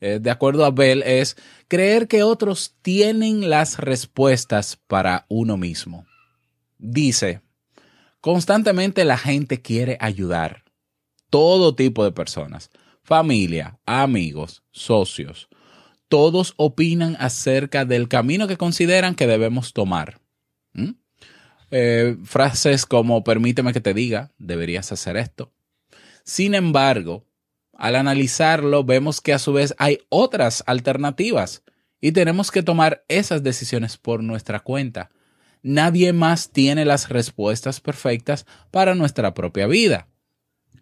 eh, 0.00 0.18
de 0.20 0.30
acuerdo 0.30 0.64
a 0.64 0.70
Bell, 0.70 1.02
es 1.04 1.36
creer 1.68 2.08
que 2.08 2.22
otros 2.22 2.74
tienen 2.82 3.50
las 3.50 3.78
respuestas 3.78 4.78
para 4.86 5.26
uno 5.28 5.56
mismo. 5.56 6.06
Dice, 6.78 7.42
constantemente 8.20 9.04
la 9.04 9.18
gente 9.18 9.60
quiere 9.60 9.96
ayudar. 10.00 10.64
Todo 11.28 11.76
tipo 11.76 12.02
de 12.02 12.10
personas, 12.10 12.70
familia, 13.04 13.78
amigos, 13.86 14.64
socios, 14.72 15.48
todos 16.10 16.54
opinan 16.56 17.16
acerca 17.20 17.84
del 17.84 18.08
camino 18.08 18.48
que 18.48 18.56
consideran 18.58 19.14
que 19.14 19.28
debemos 19.28 19.72
tomar. 19.72 20.20
¿Mm? 20.72 20.90
Eh, 21.70 22.16
frases 22.24 22.84
como 22.84 23.22
permíteme 23.22 23.72
que 23.72 23.80
te 23.80 23.94
diga, 23.94 24.32
deberías 24.36 24.90
hacer 24.90 25.16
esto. 25.16 25.52
Sin 26.24 26.56
embargo, 26.56 27.26
al 27.74 27.94
analizarlo, 27.94 28.82
vemos 28.82 29.20
que 29.20 29.32
a 29.32 29.38
su 29.38 29.52
vez 29.52 29.72
hay 29.78 30.00
otras 30.08 30.64
alternativas 30.66 31.62
y 32.00 32.10
tenemos 32.10 32.50
que 32.50 32.64
tomar 32.64 33.04
esas 33.06 33.44
decisiones 33.44 33.96
por 33.96 34.24
nuestra 34.24 34.58
cuenta. 34.58 35.10
Nadie 35.62 36.12
más 36.12 36.50
tiene 36.50 36.84
las 36.84 37.08
respuestas 37.08 37.80
perfectas 37.80 38.46
para 38.72 38.96
nuestra 38.96 39.32
propia 39.32 39.68
vida. 39.68 40.08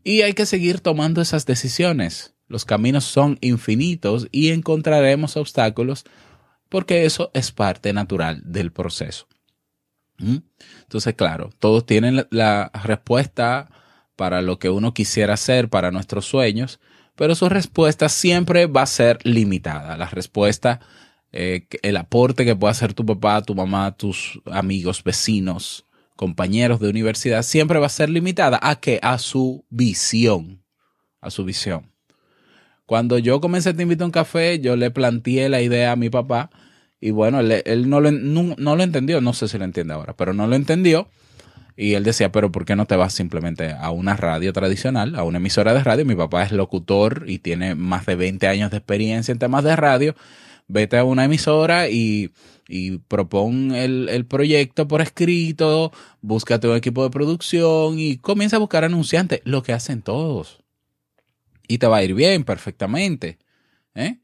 Y 0.04 0.22
hay 0.22 0.32
que 0.32 0.46
seguir 0.46 0.80
tomando 0.80 1.20
esas 1.20 1.44
decisiones. 1.44 2.34
Los 2.48 2.64
caminos 2.64 3.04
son 3.04 3.38
infinitos 3.40 4.28
y 4.32 4.50
encontraremos 4.50 5.36
obstáculos 5.36 6.04
porque 6.68 7.04
eso 7.04 7.30
es 7.34 7.52
parte 7.52 7.92
natural 7.92 8.42
del 8.44 8.72
proceso. 8.72 9.26
¿Mm? 10.18 10.38
Entonces, 10.82 11.14
claro, 11.14 11.50
todos 11.58 11.86
tienen 11.86 12.26
la 12.30 12.70
respuesta 12.84 13.70
para 14.16 14.42
lo 14.42 14.58
que 14.58 14.68
uno 14.68 14.94
quisiera 14.94 15.34
hacer, 15.34 15.68
para 15.68 15.90
nuestros 15.90 16.26
sueños, 16.26 16.80
pero 17.14 17.34
su 17.34 17.48
respuesta 17.48 18.08
siempre 18.08 18.66
va 18.66 18.82
a 18.82 18.86
ser 18.86 19.18
limitada. 19.24 19.96
La 19.96 20.06
respuesta, 20.06 20.80
eh, 21.32 21.66
el 21.82 21.96
aporte 21.96 22.44
que 22.44 22.56
puede 22.56 22.72
hacer 22.72 22.94
tu 22.94 23.06
papá, 23.06 23.42
tu 23.42 23.54
mamá, 23.54 23.92
tus 23.96 24.40
amigos, 24.50 25.04
vecinos, 25.04 25.86
compañeros 26.16 26.80
de 26.80 26.88
universidad, 26.88 27.42
siempre 27.42 27.78
va 27.78 27.86
a 27.86 27.90
ser 27.90 28.10
limitada 28.10 28.58
a 28.60 28.80
que 28.80 28.98
a 29.02 29.18
su 29.18 29.64
visión, 29.68 30.64
a 31.20 31.30
su 31.30 31.44
visión. 31.44 31.92
Cuando 32.88 33.18
yo 33.18 33.38
comencé 33.42 33.74
Te 33.74 33.82
invito 33.82 34.04
a 34.04 34.06
un 34.06 34.12
café, 34.12 34.60
yo 34.60 34.74
le 34.74 34.90
planteé 34.90 35.50
la 35.50 35.60
idea 35.60 35.92
a 35.92 35.96
mi 35.96 36.08
papá 36.08 36.48
y 37.00 37.10
bueno, 37.10 37.38
él, 37.40 37.90
no, 37.90 38.00
lo, 38.00 38.10
no 38.10 38.76
lo 38.76 38.82
entendió, 38.82 39.20
no 39.20 39.32
sé 39.32 39.46
si 39.46 39.58
lo 39.58 39.64
entiende 39.64 39.94
ahora, 39.94 40.16
pero 40.16 40.32
no 40.32 40.48
lo 40.48 40.56
entendió 40.56 41.08
y 41.76 41.94
él 41.94 42.02
decía, 42.02 42.32
pero 42.32 42.50
¿por 42.50 42.64
qué 42.64 42.74
no 42.74 42.86
te 42.86 42.96
vas 42.96 43.12
simplemente 43.12 43.72
a 43.72 43.90
una 43.90 44.16
radio 44.16 44.52
tradicional, 44.52 45.14
a 45.14 45.22
una 45.22 45.36
emisora 45.36 45.74
de 45.74 45.84
radio? 45.84 46.04
Mi 46.04 46.16
papá 46.16 46.42
es 46.42 46.50
locutor 46.50 47.24
y 47.28 47.38
tiene 47.38 47.76
más 47.76 48.06
de 48.06 48.16
20 48.16 48.48
años 48.48 48.70
de 48.72 48.78
experiencia 48.78 49.30
en 49.30 49.38
temas 49.38 49.62
de 49.62 49.76
radio. 49.76 50.16
Vete 50.66 50.98
a 50.98 51.04
una 51.04 51.24
emisora 51.24 51.88
y, 51.88 52.32
y 52.68 52.98
propon 52.98 53.76
el, 53.76 54.08
el, 54.08 54.26
proyecto 54.26 54.88
por 54.88 55.02
escrito, 55.02 55.92
búscate 56.20 56.66
un 56.66 56.76
equipo 56.76 57.04
de 57.04 57.10
producción 57.10 57.98
y 58.00 58.16
comienza 58.16 58.56
a 58.56 58.60
buscar 58.60 58.82
anunciantes, 58.82 59.40
lo 59.44 59.62
que 59.62 59.72
hacen 59.72 60.02
todos. 60.02 60.58
Y 61.68 61.78
te 61.78 61.86
va 61.86 61.98
a 61.98 62.02
ir 62.02 62.14
bien 62.14 62.42
perfectamente. 62.44 63.38
¿eh? 63.94 64.18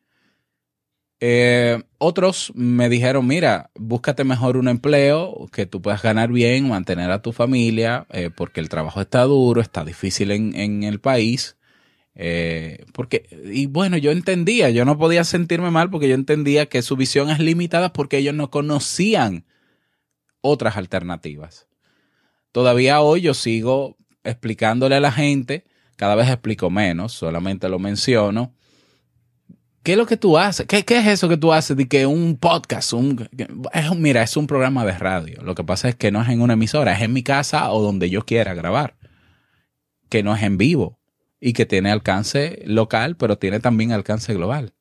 Eh, 1.21 1.83
otros 1.97 2.53
me 2.55 2.91
dijeron, 2.91 3.27
mira, 3.27 3.71
búscate 3.75 4.25
mejor 4.25 4.59
un 4.59 4.69
empleo 4.69 5.49
que 5.53 5.65
tú 5.65 5.81
puedas 5.81 6.03
ganar 6.03 6.31
bien, 6.31 6.69
mantener 6.69 7.11
a 7.11 7.23
tu 7.23 7.33
familia, 7.33 8.07
eh, 8.11 8.29
porque 8.29 8.61
el 8.61 8.69
trabajo 8.69 9.01
está 9.01 9.23
duro, 9.23 9.63
está 9.63 9.87
difícil 9.87 10.31
en, 10.33 10.83
el 10.83 11.01
país. 11.01 11.57
Eh, 12.15 12.85
porque, 12.93 13.27
y 13.51 13.65
bueno, 13.67 13.97
yo 13.97 14.11
entendía, 14.11 14.69
yo 14.69 14.85
no 14.85 14.99
podía 14.99 15.25
sentirme 15.25 15.71
mal 15.71 15.89
porque 15.89 16.09
yo 16.09 16.15
entendía 16.15 16.67
que 16.67 16.83
su 16.83 16.95
visión 16.95 17.31
es 17.31 17.39
limitada 17.39 17.95
porque 17.95 18.19
ellos 18.19 18.35
no 18.35 18.51
conocían 18.51 19.47
otras 20.43 20.77
alternativas. 20.77 21.69
Todavía 22.53 23.01
hoy 23.01 23.23
yo 23.23 23.33
sigo 23.33 23.97
explicándole 24.25 24.97
a 24.97 25.01
la 25.01 25.11
gente, 25.11 25.65
cada 25.97 26.15
vez 26.15 26.29
explico 26.29 26.71
menos, 26.71 27.13
solamente 27.13 27.69
lo 27.69 27.79
menciono, 27.79 28.55
¿Qué 29.85 29.93
es 29.93 29.99
lo 29.99 30.07
que 30.07 30.17
tú 30.17 30.39
haces? 30.39 30.67
¿Qué, 30.67 30.79
es 30.79 31.07
eso 31.07 31.29
que 31.29 31.37
tú 31.37 31.53
haces 31.53 31.77
de 31.77 31.87
que 31.87 32.07
un 32.07 32.39
podcast? 32.39 32.95
Un, 32.95 33.29
es, 33.75 33.95
mira, 33.95 34.23
es 34.23 34.35
un 34.35 34.47
programa 34.47 34.83
de 34.87 34.93
radio. 34.97 35.43
Lo 35.43 35.55
que 35.55 35.63
pasa 35.63 35.91
es 35.91 35.95
que 35.95 36.11
no 36.11 36.23
es 36.23 36.29
en 36.31 36.41
una 36.41 36.55
emisora, 36.55 36.95
es 36.95 37.03
en 37.03 37.13
mi 37.13 37.23
casa 37.23 37.71
o 37.71 37.83
donde 37.83 38.09
yo 38.09 38.25
quiera 38.25 38.55
grabar. 38.55 38.97
Que 40.09 40.23
no 40.23 40.35
es 40.35 40.43
en 40.43 40.57
vivo 40.57 40.99
y 41.39 41.53
que 41.53 41.67
tiene 41.67 41.91
alcance 41.91 42.63
local, 42.65 43.17
pero 43.19 43.37
tiene 43.37 43.61
también 43.61 43.93
alcance 43.93 44.33
global. 44.33 44.73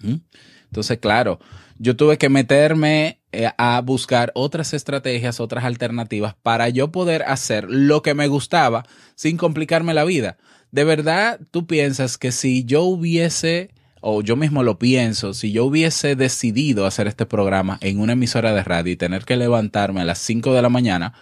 ¿Mm? 0.00 0.16
Entonces, 0.64 0.96
claro, 0.96 1.38
yo 1.78 1.96
tuve 1.96 2.18
que 2.18 2.28
meterme 2.28 3.20
eh, 3.32 3.50
a 3.58 3.80
buscar 3.80 4.32
otras 4.34 4.74
estrategias, 4.74 5.40
otras 5.40 5.64
alternativas 5.64 6.34
para 6.42 6.68
yo 6.68 6.90
poder 6.90 7.22
hacer 7.24 7.66
lo 7.68 8.02
que 8.02 8.14
me 8.14 8.28
gustaba 8.28 8.84
sin 9.14 9.36
complicarme 9.36 9.94
la 9.94 10.04
vida. 10.04 10.36
De 10.70 10.84
verdad, 10.84 11.40
tú 11.50 11.66
piensas 11.66 12.18
que 12.18 12.32
si 12.32 12.64
yo 12.64 12.82
hubiese 12.82 13.70
o 14.00 14.22
yo 14.22 14.36
mismo 14.36 14.62
lo 14.62 14.78
pienso, 14.78 15.34
si 15.34 15.52
yo 15.52 15.64
hubiese 15.64 16.16
decidido 16.16 16.86
hacer 16.86 17.06
este 17.06 17.26
programa 17.26 17.78
en 17.80 17.98
una 17.98 18.12
emisora 18.12 18.54
de 18.54 18.62
radio 18.62 18.92
y 18.92 18.96
tener 18.96 19.24
que 19.24 19.36
levantarme 19.36 20.00
a 20.00 20.04
las 20.04 20.18
5 20.18 20.54
de 20.54 20.62
la 20.62 20.68
mañana 20.68 21.14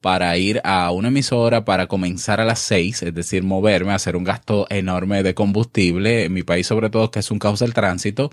para 0.00 0.36
ir 0.36 0.60
a 0.64 0.90
una 0.92 1.08
emisora 1.08 1.64
para 1.64 1.86
comenzar 1.88 2.40
a 2.40 2.44
las 2.44 2.60
6, 2.60 3.02
es 3.02 3.14
decir, 3.14 3.42
moverme, 3.42 3.92
hacer 3.92 4.14
un 4.14 4.24
gasto 4.24 4.66
enorme 4.70 5.22
de 5.22 5.34
combustible, 5.34 6.24
en 6.24 6.32
mi 6.32 6.44
país 6.44 6.66
sobre 6.66 6.90
todo 6.90 7.10
que 7.10 7.18
es 7.18 7.30
un 7.30 7.38
caos 7.38 7.60
del 7.60 7.74
tránsito, 7.74 8.30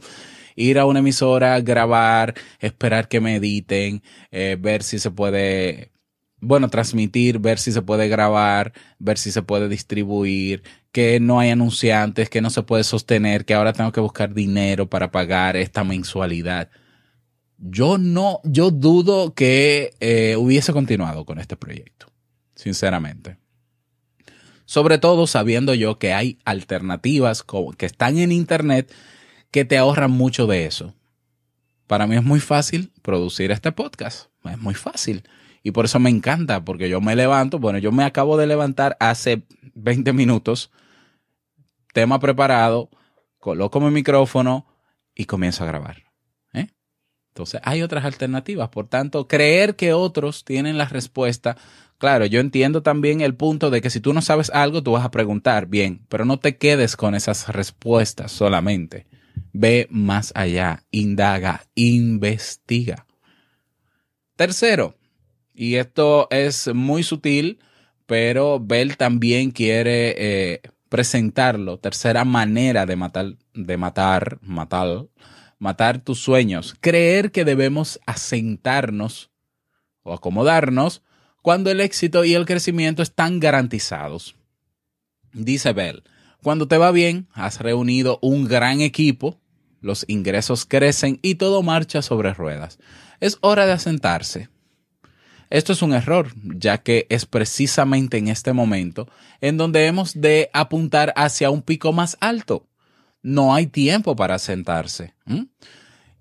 ir 0.55 0.79
a 0.79 0.85
una 0.85 1.00
emisora, 1.00 1.59
grabar, 1.62 2.33
esperar 2.59 3.07
que 3.07 3.21
me 3.21 3.35
editen, 3.35 4.01
eh, 4.31 4.57
ver 4.59 4.83
si 4.83 5.00
se 5.00 5.12
puede 5.12 5.91
bueno, 6.45 6.69
transmitir, 6.69 7.39
ver 7.39 7.59
si 7.59 7.71
se 7.71 7.81
puede 7.81 8.07
grabar, 8.07 8.74
ver 9.00 9.17
si 9.17 9.31
se 9.31 9.41
puede 9.41 9.67
distribuir, 9.67 10.63
que 10.91 11.19
no 11.19 11.39
hay 11.39 11.50
anunciantes, 11.50 12.29
que 12.29 12.41
no 12.41 12.50
se 12.50 12.63
puede 12.63 12.83
sostener, 12.83 13.45
que 13.45 13.53
ahora 13.53 13.74
tengo 13.74 13.91
que 13.91 14.00
buscar 14.00 14.33
dinero 14.33 14.89
para 14.89 15.12
pagar 15.12 15.57
esta 15.57 15.83
mensualidad. 15.83 16.69
Yo 17.57 17.97
no, 17.97 18.41
yo 18.43 18.69
dudo 18.69 19.33
que 19.33 19.95
eh, 20.00 20.35
hubiese 20.38 20.74
continuado 20.74 21.25
con 21.25 21.39
este 21.39 21.55
proyecto, 21.55 22.07
sinceramente. 22.53 23.38
Sobre 24.65 24.97
todo 24.97 25.27
sabiendo 25.27 25.74
yo 25.74 26.00
que 26.00 26.13
hay 26.13 26.39
alternativas 26.43 27.43
que 27.77 27.85
están 27.85 28.17
en 28.17 28.31
Internet 28.31 28.91
que 29.55 29.63
te 29.63 29.77
ahorran 29.77 30.12
mucho 30.12 30.47
de 30.47 30.65
eso. 30.65 30.93
Para 31.88 32.07
mí 32.07 32.17
es 32.17 32.24
muy 32.25 32.41
fácil 32.41 32.91
producir 33.01 33.51
este 33.51 33.71
podcast. 33.71 34.29
Es 34.43 34.57
muy 34.57 34.74
fácil. 34.74 35.24
Y 35.63 35.71
por 35.71 35.85
eso 35.85 35.97
me 35.97 36.09
encanta, 36.09 36.65
porque 36.65 36.89
yo 36.89 37.00
me 37.00 37.15
levanto, 37.15 37.57
bueno, 37.57 37.79
yo 37.79 37.93
me 37.93 38.03
acabo 38.03 38.35
de 38.35 38.47
levantar 38.47 38.97
hace 39.00 39.43
20 39.75 40.12
minutos, 40.12 40.71
tema 41.93 42.19
preparado, 42.19 42.89
coloco 43.39 43.79
mi 43.79 43.91
micrófono 43.91 44.67
y 45.15 45.24
comienzo 45.24 45.63
a 45.63 45.67
grabar. 45.67 46.03
¿eh? 46.51 46.67
Entonces, 47.29 47.62
hay 47.63 47.81
otras 47.81 48.03
alternativas. 48.03 48.67
Por 48.67 48.89
tanto, 48.89 49.29
creer 49.29 49.77
que 49.77 49.93
otros 49.93 50.43
tienen 50.43 50.77
la 50.77 50.89
respuesta. 50.89 51.55
Claro, 51.97 52.25
yo 52.25 52.41
entiendo 52.41 52.83
también 52.83 53.21
el 53.21 53.35
punto 53.35 53.69
de 53.69 53.79
que 53.79 53.89
si 53.89 54.01
tú 54.01 54.12
no 54.12 54.21
sabes 54.21 54.50
algo, 54.50 54.83
tú 54.83 54.91
vas 54.91 55.05
a 55.05 55.12
preguntar, 55.12 55.67
bien, 55.67 56.05
pero 56.09 56.25
no 56.25 56.39
te 56.39 56.57
quedes 56.57 56.97
con 56.97 57.15
esas 57.15 57.47
respuestas 57.47 58.33
solamente. 58.33 59.07
Ve 59.57 59.88
más 59.89 60.33
allá, 60.35 60.83
indaga, 60.91 61.63
investiga. 61.75 63.07
Tercero, 64.35 64.97
y 65.53 65.75
esto 65.75 66.27
es 66.29 66.74
muy 66.74 67.03
sutil, 67.03 67.59
pero 68.05 68.59
Bell 68.59 68.97
también 68.97 69.51
quiere 69.51 70.15
eh, 70.17 70.62
presentarlo. 70.89 71.79
Tercera 71.79 72.25
manera 72.25 72.85
de 72.85 72.97
matar, 72.97 73.38
de 73.53 73.77
matar, 73.77 74.39
matar, 74.41 75.07
matar 75.57 76.00
tus 76.00 76.19
sueños. 76.19 76.75
Creer 76.81 77.31
que 77.31 77.45
debemos 77.45 78.01
asentarnos 78.05 79.31
o 80.03 80.13
acomodarnos 80.13 81.01
cuando 81.41 81.71
el 81.71 81.79
éxito 81.79 82.25
y 82.25 82.33
el 82.33 82.45
crecimiento 82.45 83.01
están 83.01 83.39
garantizados. 83.39 84.35
Dice 85.31 85.71
Bell, 85.71 86.03
cuando 86.43 86.67
te 86.67 86.77
va 86.77 86.91
bien, 86.91 87.29
has 87.31 87.62
reunido 87.62 88.19
un 88.21 88.43
gran 88.43 88.81
equipo, 88.81 89.39
los 89.85 90.03
ingresos 90.07 90.65
crecen 90.65 91.19
y 91.21 91.35
todo 91.35 91.61
marcha 91.63 92.01
sobre 92.01 92.33
ruedas. 92.33 92.79
Es 93.19 93.37
hora 93.41 93.65
de 93.65 93.73
asentarse 93.73 94.49
esto 95.49 95.73
es 95.73 95.81
un 95.81 95.93
error, 95.93 96.33
ya 96.43 96.79
que 96.79 97.05
es 97.09 97.25
precisamente 97.25 98.17
en 98.17 98.27
este 98.27 98.53
momento 98.53 99.07
en 99.41 99.57
donde 99.57 99.85
hemos 99.85 100.19
de 100.19 100.49
apuntar 100.53 101.13
hacia 101.15 101.49
un 101.49 101.61
pico 101.61 101.93
más 101.93 102.17
alto. 102.19 102.67
No 103.21 103.53
hay 103.53 103.67
tiempo 103.67 104.15
para 104.15 104.39
sentarse. 104.39 105.13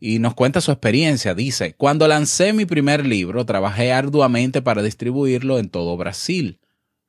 Y 0.01 0.19
nos 0.19 0.35
cuenta 0.35 0.61
su 0.61 0.71
experiencia. 0.71 1.35
Dice, 1.35 1.75
cuando 1.75 2.07
lancé 2.07 2.53
mi 2.53 2.67
primer 2.67 3.07
libro, 3.07 3.45
trabajé 3.47 3.93
arduamente 3.93 4.63
para 4.63 4.83
distribuirlo 4.83 5.59
en 5.59 5.69
todo 5.69 5.97
Brasil. 5.97 6.61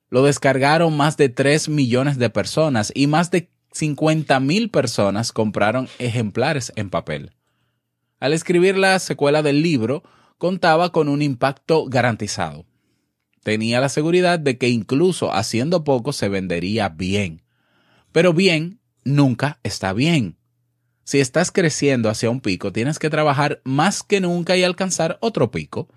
Lo 0.08 0.22
descargaron 0.22 0.96
más 0.96 1.16
de 1.16 1.28
3 1.28 1.68
millones 1.68 2.18
de 2.18 2.30
personas 2.30 2.92
y 2.94 3.06
más 3.06 3.30
de 3.30 3.50
50 3.76 4.40
mil 4.40 4.70
personas 4.70 5.32
compraron 5.32 5.88
ejemplares 5.98 6.72
en 6.76 6.90
papel. 6.90 7.32
Al 8.18 8.32
escribir 8.32 8.78
la 8.78 8.98
secuela 8.98 9.42
del 9.42 9.62
libro, 9.62 10.02
contaba 10.38 10.92
con 10.92 11.08
un 11.08 11.22
impacto 11.22 11.84
garantizado. 11.86 12.64
Tenía 13.42 13.80
la 13.80 13.88
seguridad 13.88 14.38
de 14.38 14.58
que 14.58 14.68
incluso 14.68 15.32
haciendo 15.32 15.84
poco 15.84 16.12
se 16.12 16.28
vendería 16.28 16.88
bien. 16.88 17.42
Pero 18.12 18.32
bien 18.32 18.80
nunca 19.04 19.60
está 19.62 19.92
bien. 19.92 20.36
Si 21.04 21.20
estás 21.20 21.52
creciendo 21.52 22.08
hacia 22.08 22.30
un 22.30 22.40
pico, 22.40 22.72
tienes 22.72 22.98
que 22.98 23.10
trabajar 23.10 23.60
más 23.62 24.02
que 24.02 24.20
nunca 24.20 24.56
y 24.56 24.64
alcanzar 24.64 25.18
otro 25.20 25.50
pico. 25.50 25.88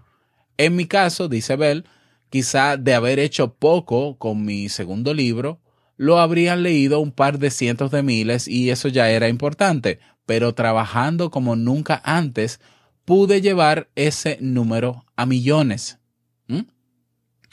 En 0.58 0.76
mi 0.76 0.86
caso, 0.86 1.30
dice 1.30 1.56
Bell, 1.56 1.86
quizá 2.30 2.78
de 2.78 2.94
haber 2.94 3.18
hecho 3.18 3.56
poco 3.56 4.18
con 4.18 4.46
mi 4.46 4.70
segundo 4.70 5.13
libro, 5.13 5.62
lo 6.00 6.18
habrían 6.18 6.64
leído 6.64 7.02
un 7.02 7.12
par 7.12 7.40
de 7.40 7.52
cientos 7.52 7.92
de 7.92 8.04
miles 8.04 8.48
y 8.48 8.70
eso 8.70 8.88
ya 8.88 9.10
era 9.10 9.28
importante, 9.28 10.00
pero 10.26 10.54
trabajando 10.54 11.30
como 11.30 11.58
nunca 11.58 12.02
antes, 12.06 12.62
pude 13.04 13.42
llevar 13.42 13.90
ese 13.96 14.38
número 14.40 15.04
a 15.18 15.26
millones. 15.26 16.00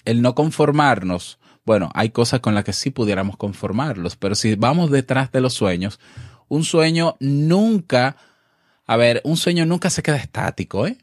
El 0.05 0.23
no 0.23 0.37
conformarnos, 0.37 1.41
bueno, 1.65 1.91
hay 1.93 2.11
cosas 2.11 2.39
con 2.39 2.55
las 2.55 2.63
que 2.63 2.73
sí 2.73 2.91
pudiéramos 2.91 3.37
conformarlos, 3.37 4.15
pero 4.15 4.37
si 4.37 4.55
vamos 4.55 4.93
detrás 4.93 5.33
de 5.33 5.41
los 5.41 5.53
sueños, 5.53 5.99
un 6.47 6.63
sueño 6.63 7.17
nunca, 7.19 8.17
a 8.87 8.97
ver, 8.97 9.23
un 9.25 9.37
sueño 9.37 9.67
nunca 9.67 9.91
se 9.91 10.05
queda 10.05 10.19
estático, 10.19 10.87
¿eh? 10.87 10.99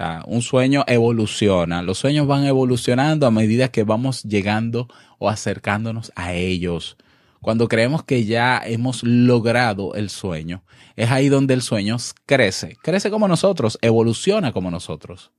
Sea, 0.00 0.24
un 0.26 0.40
sueño 0.40 0.82
evoluciona, 0.86 1.82
los 1.82 1.98
sueños 1.98 2.26
van 2.26 2.46
evolucionando 2.46 3.26
a 3.26 3.30
medida 3.30 3.68
que 3.68 3.84
vamos 3.84 4.22
llegando 4.22 4.88
o 5.18 5.28
acercándonos 5.28 6.10
a 6.16 6.32
ellos. 6.32 6.96
Cuando 7.42 7.68
creemos 7.68 8.02
que 8.04 8.24
ya 8.24 8.62
hemos 8.64 9.02
logrado 9.02 9.94
el 9.96 10.08
sueño, 10.08 10.62
es 10.96 11.10
ahí 11.10 11.28
donde 11.28 11.52
el 11.52 11.60
sueño 11.60 11.98
crece. 12.24 12.78
Crece 12.80 13.10
como 13.10 13.28
nosotros, 13.28 13.78
evoluciona 13.82 14.52
como 14.52 14.70
nosotros. 14.70 15.32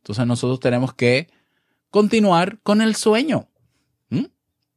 Entonces 0.00 0.26
nosotros 0.26 0.60
tenemos 0.60 0.92
que 0.92 1.28
continuar 1.88 2.58
con 2.62 2.82
el 2.82 2.96
sueño. 2.96 3.48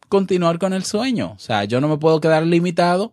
Continuar 0.08 0.60
con 0.60 0.72
el 0.72 0.86
sueño. 0.86 1.34
O 1.36 1.40
sea, 1.40 1.66
yo 1.66 1.82
no 1.82 1.90
me 1.90 1.98
puedo 1.98 2.22
quedar 2.22 2.48
limitado 2.48 3.12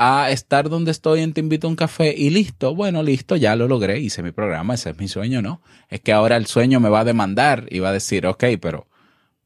a 0.00 0.30
estar 0.30 0.68
donde 0.68 0.92
estoy 0.92 1.22
en 1.22 1.32
Te 1.32 1.40
invito 1.40 1.66
a 1.66 1.70
un 1.70 1.76
café 1.76 2.14
y 2.16 2.30
listo. 2.30 2.72
Bueno, 2.72 3.02
listo, 3.02 3.34
ya 3.34 3.56
lo 3.56 3.66
logré, 3.66 3.98
hice 3.98 4.22
mi 4.22 4.30
programa, 4.30 4.74
ese 4.74 4.90
es 4.90 4.98
mi 4.98 5.08
sueño, 5.08 5.42
¿no? 5.42 5.60
Es 5.88 6.00
que 6.00 6.12
ahora 6.12 6.36
el 6.36 6.46
sueño 6.46 6.78
me 6.78 6.88
va 6.88 7.00
a 7.00 7.04
demandar 7.04 7.66
y 7.68 7.80
va 7.80 7.88
a 7.88 7.92
decir, 7.92 8.24
ok, 8.24 8.44
pero 8.60 8.86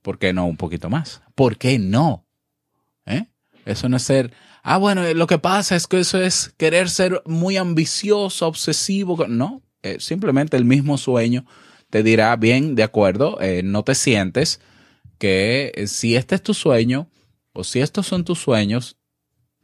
¿por 0.02 0.18
qué 0.18 0.34
no 0.34 0.44
un 0.44 0.58
poquito 0.58 0.90
más? 0.90 1.22
¿Por 1.34 1.56
qué 1.56 1.78
no? 1.78 2.26
¿Eh? 3.06 3.28
Eso 3.64 3.88
no 3.88 3.96
es 3.96 4.02
ser, 4.02 4.34
ah, 4.62 4.76
bueno, 4.76 5.10
lo 5.14 5.26
que 5.26 5.38
pasa 5.38 5.74
es 5.74 5.86
que 5.86 6.00
eso 6.00 6.20
es 6.20 6.52
querer 6.58 6.90
ser 6.90 7.22
muy 7.24 7.56
ambicioso, 7.56 8.46
obsesivo. 8.46 9.26
No, 9.26 9.62
eh, 9.82 9.96
simplemente 10.00 10.58
el 10.58 10.66
mismo 10.66 10.98
sueño 10.98 11.46
te 11.88 12.02
dirá, 12.02 12.36
bien, 12.36 12.74
de 12.74 12.82
acuerdo, 12.82 13.40
eh, 13.40 13.62
no 13.64 13.84
te 13.84 13.94
sientes 13.94 14.60
que 15.16 15.72
eh, 15.74 15.86
si 15.86 16.14
este 16.14 16.34
es 16.34 16.42
tu 16.42 16.52
sueño 16.52 17.08
o 17.54 17.64
si 17.64 17.80
estos 17.80 18.06
son 18.06 18.24
tus 18.24 18.38
sueños, 18.38 18.98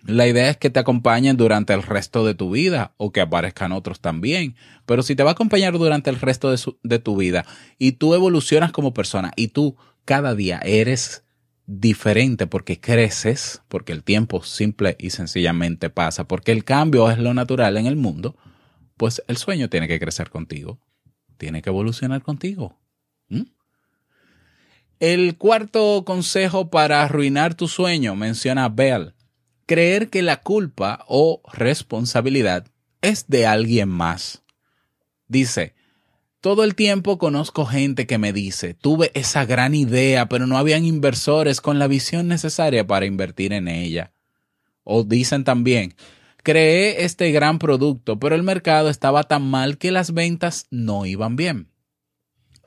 la 0.04 0.26
idea 0.26 0.50
es 0.50 0.56
que 0.56 0.70
te 0.70 0.78
acompañen 0.78 1.37
durante 1.37 1.74
el 1.74 1.82
resto 1.82 2.24
de 2.24 2.34
tu 2.34 2.50
vida 2.50 2.94
o 2.96 3.11
que 3.11 3.20
aparezcan 3.20 3.72
otros 3.72 4.00
también. 4.00 4.54
Pero 4.87 5.02
si 5.02 5.16
te 5.16 5.22
va 5.22 5.30
a 5.30 5.32
acompañar 5.32 5.76
durante 5.76 6.11
el 6.11 6.20
resto 6.20 6.54
de, 6.82 6.98
tu 6.98 7.16
vida 7.16 7.44
y 7.78 7.92
tú 7.92 8.14
evolucionas 8.14 8.72
como 8.72 8.94
persona 8.94 9.32
y 9.37 9.48
tú 9.48 9.76
cada 10.04 10.34
día 10.34 10.61
eres 10.64 11.24
diferente 11.66 12.46
porque 12.46 12.80
creces, 12.80 13.62
porque 13.68 13.92
el 13.92 14.02
tiempo 14.02 14.42
simple 14.42 14.96
y 14.98 15.11
sencillamente 15.11 15.90
pasa, 15.90 16.26
porque 16.26 16.52
el 16.52 16.64
cambio 16.64 17.11
es 17.11 17.18
lo 17.18 17.34
natural 17.34 17.76
en 17.76 17.87
el 17.87 17.96
mundo, 17.96 18.37
pues 18.96 19.22
el 19.28 19.37
sueño 19.37 19.68
tiene 19.68 19.88
que 19.88 20.00
crecer 20.00 20.30
contigo, 20.30 20.80
tiene 21.37 21.61
que 21.61 21.70
evolucionar 21.70 22.22
contigo. 22.22 22.78
¿Mm? 23.28 23.42
El 25.00 25.37
cuarto 25.37 26.04
consejo 26.06 26.70
para 26.70 27.02
arruinar 27.02 27.54
tu 27.54 27.68
sueño, 27.68 28.16
menciona 28.16 28.68
Bell, 28.68 29.14
creer 29.68 30.09
que 30.09 30.22
la 30.22 30.40
culpa 30.40 31.04
o 31.07 31.42
responsabilidad 31.52 32.66
es 33.02 33.26
de 33.28 33.46
alguien 33.46 33.90
más. 33.90 34.42
Dice, 35.28 35.74
todo 36.40 36.64
el 36.64 36.74
tiempo 36.74 37.18
conozco 37.18 37.66
gente 37.66 38.07
que 38.07 38.16
me 38.16 38.33
dice, 38.33 38.72
tuve 38.72 39.11
esa 39.12 39.44
gran 39.44 39.74
idea, 39.74 40.26
pero 40.26 40.46
no 40.46 40.57
habían 40.57 40.87
inversores 40.87 41.61
con 41.61 41.78
la 41.78 41.87
visión 41.87 42.28
necesaria 42.28 42.87
para 42.87 43.04
invertir 43.04 43.52
en 43.52 43.68
ella. 43.68 44.12
O 44.85 45.04
dicen 45.04 45.44
también, 45.44 45.94
creé 46.42 47.04
este 47.04 47.31
gran 47.31 47.59
producto, 47.59 48.18
pero 48.18 48.35
el 48.35 48.44
mercado 48.44 48.88
estaba 48.88 49.24
tan 49.24 49.42
mal 49.42 49.76
que 49.76 49.90
las 49.90 50.14
ventas 50.14 50.66
no 50.70 51.04
iban 51.04 51.37
bien. 51.37 51.68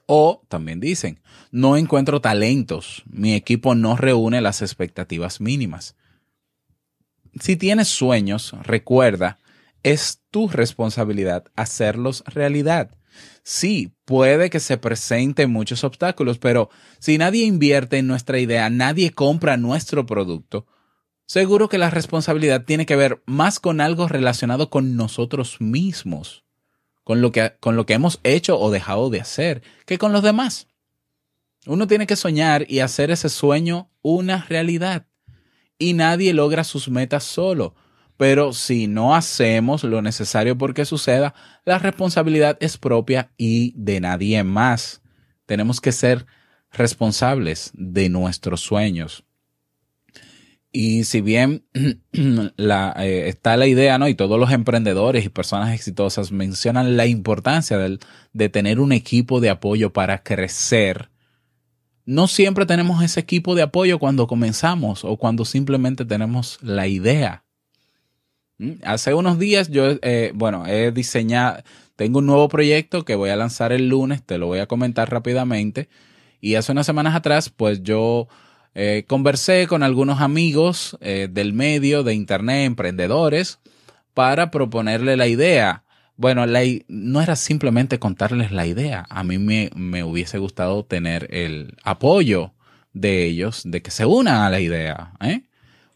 O 0.06 0.44
también 0.50 0.80
dicen, 0.80 1.20
no 1.50 1.78
encuentro 1.78 2.22
talentos, 2.22 3.02
mi 3.10 3.34
equipo 3.34 3.74
no 3.74 3.98
reúne 3.98 4.40
las 4.40 4.62
expectativas 4.62 5.42
mínimas. 5.42 5.96
Si 7.40 7.56
tienes 7.56 7.88
sueños, 7.88 8.54
recuerda, 8.64 9.40
es 9.84 10.22
tu 10.32 10.48
responsabilidad 10.48 11.46
hacerlos 11.56 12.24
realidad. 12.28 12.92
Sí, 13.44 13.94
puede 14.06 14.50
que 14.50 14.60
se 14.60 14.78
presenten 14.78 15.52
muchos 15.52 15.84
obstáculos, 15.84 16.38
pero 16.38 16.70
si 17.00 17.18
nadie 17.18 17.46
invierte 17.46 17.98
en 17.98 18.08
nuestra 18.08 18.40
idea, 18.40 18.70
nadie 18.70 19.12
compra 19.12 19.58
nuestro 19.58 20.06
producto, 20.06 20.68
seguro 21.26 21.68
que 21.68 21.78
la 21.78 21.90
responsabilidad 21.90 22.66
tiene 22.66 22.86
que 22.86 22.96
ver 22.96 23.22
más 23.26 23.60
con 23.60 23.82
algo 23.82 24.08
relacionado 24.08 24.70
con 24.70 24.96
nosotros 24.96 25.60
mismos, 25.60 26.44
con 27.04 27.22
lo 27.22 27.32
que, 27.32 27.54
con 27.60 27.76
lo 27.76 27.86
que 27.86 27.94
hemos 27.94 28.20
hecho 28.24 28.60
o 28.60 28.70
dejado 28.70 29.10
de 29.10 29.22
hacer, 29.22 29.62
que 29.86 29.98
con 29.98 30.14
los 30.14 30.24
demás. 30.24 30.68
Uno 31.66 31.88
tiene 31.88 32.08
que 32.08 32.16
soñar 32.16 32.66
y 32.70 32.80
hacer 32.80 33.12
ese 33.12 33.30
sueño 33.30 33.90
una 34.02 34.46
realidad. 34.46 35.06
Y 35.82 35.94
nadie 35.94 36.32
logra 36.36 36.64
sus 36.64 36.90
metas 36.90 37.24
solo. 37.24 37.74
Pero 38.16 38.54
si 38.54 38.86
no 38.86 39.16
hacemos 39.16 39.84
lo 39.84 40.04
necesario 40.04 40.56
porque 40.56 40.86
suceda, 40.86 41.34
la 41.66 41.80
responsabilidad 41.80 42.56
es 42.60 42.78
propia 42.78 43.32
y 43.36 43.74
de 43.76 44.00
nadie 44.00 44.44
más. 44.44 45.02
Tenemos 45.48 45.82
que 45.82 45.92
ser 45.92 46.28
responsables 46.72 47.72
de 47.74 48.10
nuestros 48.10 48.62
sueños. 48.62 49.26
Y 50.72 51.04
si 51.04 51.22
bien 51.22 51.66
eh, 51.74 53.24
está 53.28 53.58
la 53.58 53.68
idea, 53.68 53.98
¿no? 53.98 54.08
Y 54.08 54.16
todos 54.16 54.40
los 54.40 54.52
emprendedores 54.52 55.26
y 55.26 55.30
personas 55.30 55.74
exitosas 55.74 56.32
mencionan 56.32 56.96
la 56.98 57.08
importancia 57.08 57.78
de 58.34 58.50
tener 58.50 58.80
un 58.80 58.92
equipo 58.92 59.42
de 59.42 59.50
apoyo 59.50 59.92
para 59.94 60.24
crecer, 60.24 61.10
no 62.06 62.28
siempre 62.28 62.66
tenemos 62.66 63.04
ese 63.04 63.20
equipo 63.20 63.56
de 63.56 63.64
apoyo 63.64 64.00
cuando 64.00 64.28
comenzamos 64.28 65.04
o 65.06 65.18
cuando 65.18 65.46
simplemente 65.46 66.06
tenemos 66.06 66.58
la 66.62 66.88
idea. 66.88 67.44
¿Mm? 68.58 68.74
Hace 68.84 69.14
unos 69.14 69.40
días 69.40 69.70
yo, 69.70 69.98
eh, 70.02 70.32
bueno, 70.34 70.66
he 70.68 70.92
diseñado, 70.92 71.62
tengo 71.96 72.20
un 72.20 72.26
nuevo 72.26 72.50
proyecto 72.50 73.06
que 73.06 73.16
voy 73.16 73.30
a 73.30 73.36
lanzar 73.36 73.72
el 73.72 73.88
lunes, 73.88 74.24
te 74.24 74.38
lo 74.38 74.48
voy 74.48 74.60
a 74.60 74.68
comentar 74.68 75.12
rápidamente. 75.12 75.90
Y 76.40 76.56
hace 76.56 76.72
unas 76.72 76.88
semanas 76.88 77.16
atrás, 77.16 77.50
pues 77.50 77.84
yo 77.84 78.28
eh, 78.74 79.06
conversé 79.08 79.68
con 79.68 79.84
algunos 79.84 80.22
amigos 80.22 80.98
eh, 81.02 81.28
del 81.30 81.54
medio 81.54 82.04
de 82.04 82.16
Internet, 82.16 82.66
emprendedores, 82.66 83.60
para 84.14 84.50
proponerle 84.50 85.18
la 85.18 85.28
idea. 85.28 85.84
Bueno, 86.22 86.46
la, 86.46 86.62
no 86.88 87.20
era 87.20 87.36
simplemente 87.36 87.98
contarles 87.98 88.52
la 88.52 88.68
idea. 88.68 89.08
A 89.10 89.24
mí 89.24 89.40
me, 89.40 89.72
me 89.76 90.04
hubiese 90.04 90.38
gustado 90.38 90.86
tener 90.86 91.28
el 91.34 91.76
apoyo 91.84 92.54
de 92.94 93.26
ellos, 93.26 93.64
de 93.66 93.82
que 93.82 93.90
se 93.90 94.06
unan 94.06 94.44
a 94.44 94.52
la 94.52 94.60
idea, 94.60 95.14
¿eh? 95.20 95.42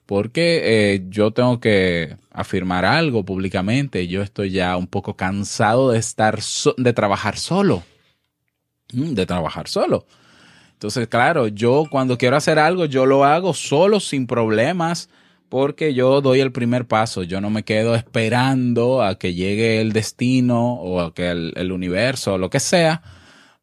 porque 0.07 0.93
eh, 0.95 1.05
yo 1.09 1.29
tengo 1.29 1.59
que 1.59 2.17
afirmar 2.31 2.85
algo 2.85 3.23
públicamente. 3.23 4.07
Yo 4.07 4.23
estoy 4.23 4.49
ya 4.49 4.75
un 4.77 4.87
poco 4.87 5.15
cansado 5.15 5.91
de 5.91 5.99
estar, 5.99 6.39
de 6.75 6.93
trabajar 6.93 7.37
solo, 7.37 7.83
mm, 8.93 9.13
de 9.13 9.27
trabajar 9.27 9.67
solo. 9.67 10.07
Entonces, 10.73 11.07
claro, 11.07 11.49
yo 11.49 11.85
cuando 11.91 12.17
quiero 12.17 12.35
hacer 12.35 12.57
algo, 12.57 12.85
yo 12.85 13.05
lo 13.05 13.25
hago 13.25 13.53
solo, 13.53 13.99
sin 13.99 14.25
problemas, 14.25 15.07
porque 15.49 15.93
yo 15.93 16.21
doy 16.21 16.39
el 16.39 16.51
primer 16.51 16.87
paso. 16.87 17.23
Yo 17.23 17.41
no 17.41 17.49
me 17.49 17.63
quedo 17.63 17.95
esperando 17.95 19.01
a 19.03 19.17
que 19.17 19.33
llegue 19.33 19.81
el 19.81 19.93
destino 19.93 20.73
o 20.73 21.01
a 21.01 21.13
que 21.13 21.29
el, 21.29 21.71
universo 21.71 22.33
o 22.33 22.37
lo 22.37 22.49
que 22.49 22.59
sea. 22.59 23.01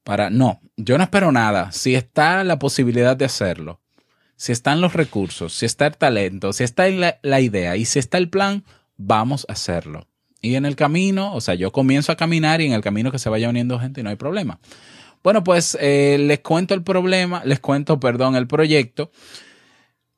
Para, 0.04 0.30
no, 0.30 0.60
yo 0.76 0.98
no 0.98 1.04
espero 1.04 1.32
nada. 1.32 1.72
Si 1.72 1.94
está 1.94 2.44
la 2.44 2.58
posibilidad 2.58 3.16
de 3.16 3.24
hacerlo, 3.24 3.80
si 4.36 4.52
están 4.52 4.80
los 4.80 4.94
recursos, 4.94 5.54
si 5.54 5.66
está 5.66 5.86
el 5.86 5.96
talento, 5.96 6.52
si 6.52 6.64
está 6.64 6.88
la, 6.88 7.18
la 7.22 7.40
idea 7.40 7.76
y 7.76 7.84
si 7.84 7.98
está 7.98 8.18
el 8.18 8.28
plan, 8.28 8.64
vamos 8.96 9.46
a 9.48 9.52
hacerlo. 9.52 10.08
Y 10.40 10.56
en 10.56 10.66
el 10.66 10.74
camino, 10.74 11.34
o 11.34 11.40
sea, 11.40 11.54
yo 11.54 11.70
comienzo 11.70 12.10
a 12.10 12.16
caminar 12.16 12.60
y 12.60 12.66
en 12.66 12.72
el 12.72 12.82
camino 12.82 13.12
que 13.12 13.20
se 13.20 13.28
vaya 13.28 13.48
uniendo 13.48 13.78
gente 13.78 14.00
y 14.00 14.04
no 14.04 14.10
hay 14.10 14.16
problema. 14.16 14.58
Bueno, 15.22 15.44
pues 15.44 15.78
eh, 15.80 16.16
les 16.18 16.40
cuento 16.40 16.74
el 16.74 16.82
problema, 16.82 17.42
les 17.44 17.60
cuento, 17.60 18.00
perdón, 18.00 18.34
el 18.34 18.48
proyecto. 18.48 19.12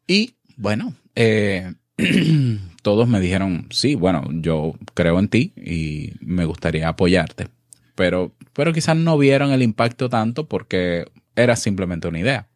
Y 0.07 0.37
bueno, 0.57 0.95
eh, 1.17 1.75
todos 2.83 3.09
me 3.09 3.21
dijeron, 3.21 3.69
sí, 3.71 3.95
bueno, 3.95 4.25
yo 4.31 4.75
creo 4.95 5.19
en 5.19 5.29
ti 5.29 5.53
y 5.57 6.13
me 6.21 6.45
gustaría 6.45 6.89
apoyarte. 6.89 7.49
Pero, 7.95 8.35
pero 8.53 8.73
quizás 8.73 8.97
no 8.97 9.17
vieron 9.17 9.53
el 9.53 9.63
impacto 9.63 10.09
tanto 10.09 10.49
porque 10.49 11.07
era 11.37 11.57
simplemente 11.57 12.09
una 12.09 12.21
idea. 12.21 12.49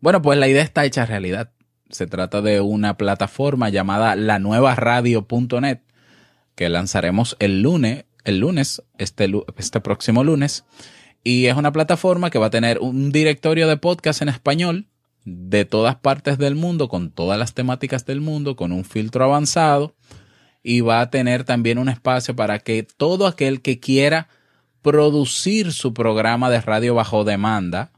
Bueno, 0.00 0.22
pues 0.22 0.38
la 0.38 0.48
idea 0.48 0.62
está 0.62 0.84
hecha 0.84 1.06
realidad. 1.06 1.52
Se 1.90 2.06
trata 2.06 2.40
de 2.40 2.60
una 2.60 2.96
plataforma 2.96 3.68
llamada 3.68 4.16
lanuevaradio.net 4.16 5.80
que 6.54 6.68
lanzaremos 6.68 7.36
el 7.38 7.62
lunes 7.62 8.04
el 8.24 8.38
lunes, 8.38 8.82
este, 8.98 9.30
este 9.56 9.80
próximo 9.80 10.24
lunes. 10.24 10.64
Y 11.24 11.46
es 11.46 11.56
una 11.56 11.72
plataforma 11.72 12.30
que 12.30 12.38
va 12.38 12.46
a 12.46 12.50
tener 12.50 12.78
un 12.80 13.12
directorio 13.12 13.68
de 13.68 13.76
podcast 13.76 14.22
en 14.22 14.28
español 14.28 14.88
de 15.24 15.64
todas 15.64 15.96
partes 15.96 16.38
del 16.38 16.54
mundo, 16.54 16.88
con 16.88 17.10
todas 17.10 17.38
las 17.38 17.54
temáticas 17.54 18.06
del 18.06 18.20
mundo, 18.20 18.56
con 18.56 18.72
un 18.72 18.84
filtro 18.84 19.24
avanzado. 19.24 19.94
Y 20.62 20.80
va 20.80 21.00
a 21.00 21.10
tener 21.10 21.44
también 21.44 21.78
un 21.78 21.88
espacio 21.88 22.36
para 22.36 22.60
que 22.60 22.84
todo 22.84 23.26
aquel 23.26 23.62
que 23.62 23.80
quiera 23.80 24.28
producir 24.80 25.72
su 25.72 25.92
programa 25.94 26.50
de 26.50 26.60
radio 26.60 26.94
bajo 26.94 27.24
demanda, 27.24 27.92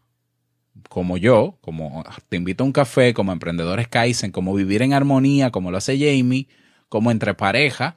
como 0.88 1.16
yo, 1.16 1.58
como 1.60 2.04
te 2.28 2.36
invito 2.36 2.64
a 2.64 2.66
un 2.66 2.72
café, 2.72 3.14
como 3.14 3.32
emprendedores 3.32 3.88
Kaizen, 3.88 4.32
como 4.32 4.54
vivir 4.54 4.82
en 4.82 4.92
armonía, 4.92 5.50
como 5.50 5.70
lo 5.70 5.78
hace 5.78 5.98
Jamie, 5.98 6.48
como 6.88 7.10
entre 7.10 7.34
pareja, 7.34 7.96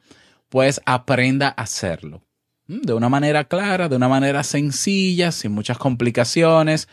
pues 0.49 0.81
aprenda 0.85 1.49
a 1.49 1.61
hacerlo. 1.61 2.23
Mm, 2.67 2.81
de 2.81 2.93
una 2.93 3.09
manera 3.09 3.45
clara, 3.45 3.89
de 3.89 3.95
una 3.95 4.09
manera 4.09 4.43
sencilla, 4.43 5.31
sin 5.31 5.51
muchas 5.51 5.77
complicaciones. 5.77 6.87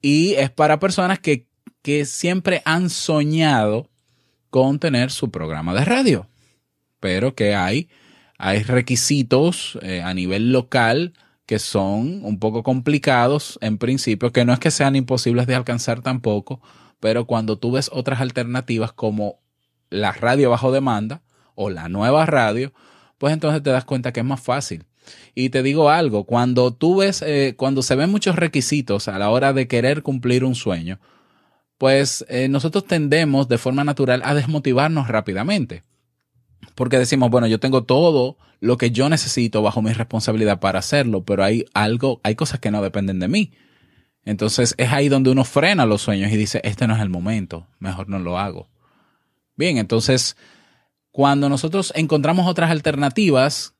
Y 0.00 0.34
es 0.34 0.50
para 0.50 0.78
personas 0.78 1.18
que, 1.18 1.46
que 1.84 2.06
siempre 2.06 2.62
han 2.64 2.88
soñado 2.88 3.90
con 4.48 4.78
tener 4.78 5.10
su 5.10 5.30
programa 5.30 5.74
de 5.74 5.84
radio. 5.84 6.26
Pero 6.98 7.34
que 7.34 7.54
hay, 7.54 7.90
hay 8.38 8.62
requisitos 8.62 9.78
eh, 9.82 10.00
a 10.00 10.14
nivel 10.14 10.50
local 10.50 11.12
que 11.44 11.58
son 11.58 12.24
un 12.24 12.38
poco 12.38 12.62
complicados 12.62 13.58
en 13.60 13.76
principio, 13.76 14.32
que 14.32 14.46
no 14.46 14.54
es 14.54 14.60
que 14.60 14.70
sean 14.70 14.96
imposibles 14.96 15.46
de 15.46 15.56
alcanzar 15.56 16.00
tampoco, 16.00 16.62
pero 17.00 17.26
cuando 17.26 17.58
tú 17.58 17.72
ves 17.72 17.90
otras 17.92 18.22
alternativas 18.22 18.94
como 18.94 19.40
la 19.90 20.12
radio 20.12 20.48
bajo 20.48 20.72
demanda, 20.72 21.20
o 21.54 21.68
la 21.68 21.90
nueva 21.90 22.24
radio, 22.24 22.72
pues 23.18 23.34
entonces 23.34 23.62
te 23.62 23.70
das 23.70 23.84
cuenta 23.84 24.10
que 24.10 24.20
es 24.20 24.26
más 24.26 24.40
fácil. 24.40 24.84
Y 25.34 25.50
te 25.50 25.62
digo 25.62 25.90
algo, 25.90 26.24
cuando 26.24 26.72
tú 26.72 26.96
ves, 26.96 27.20
eh, 27.22 27.54
cuando 27.58 27.82
se 27.82 27.94
ven 27.94 28.10
muchos 28.10 28.36
requisitos 28.36 29.06
a 29.06 29.18
la 29.18 29.28
hora 29.28 29.52
de 29.52 29.68
querer 29.68 30.02
cumplir 30.02 30.44
un 30.44 30.54
sueño, 30.54 30.98
pues 31.78 32.24
eh, 32.28 32.48
nosotros 32.48 32.86
tendemos 32.86 33.48
de 33.48 33.58
forma 33.58 33.84
natural 33.84 34.22
a 34.24 34.34
desmotivarnos 34.34 35.08
rápidamente. 35.08 35.82
Porque 36.74 36.98
decimos, 36.98 37.30
bueno, 37.30 37.46
yo 37.46 37.60
tengo 37.60 37.84
todo 37.84 38.38
lo 38.60 38.78
que 38.78 38.90
yo 38.90 39.08
necesito 39.08 39.62
bajo 39.62 39.82
mi 39.82 39.92
responsabilidad 39.92 40.60
para 40.60 40.78
hacerlo, 40.78 41.24
pero 41.24 41.44
hay 41.44 41.66
algo, 41.74 42.20
hay 42.22 42.34
cosas 42.34 42.60
que 42.60 42.70
no 42.70 42.82
dependen 42.82 43.20
de 43.20 43.28
mí. 43.28 43.52
Entonces 44.24 44.74
es 44.78 44.90
ahí 44.90 45.08
donde 45.08 45.30
uno 45.30 45.44
frena 45.44 45.84
los 45.86 46.02
sueños 46.02 46.32
y 46.32 46.36
dice, 46.36 46.60
este 46.64 46.86
no 46.86 46.94
es 46.96 47.02
el 47.02 47.10
momento, 47.10 47.66
mejor 47.78 48.08
no 48.08 48.18
lo 48.18 48.38
hago. 48.38 48.70
Bien, 49.56 49.78
entonces 49.78 50.36
cuando 51.10 51.48
nosotros 51.48 51.92
encontramos 51.94 52.46
otras 52.48 52.70
alternativas 52.70 53.74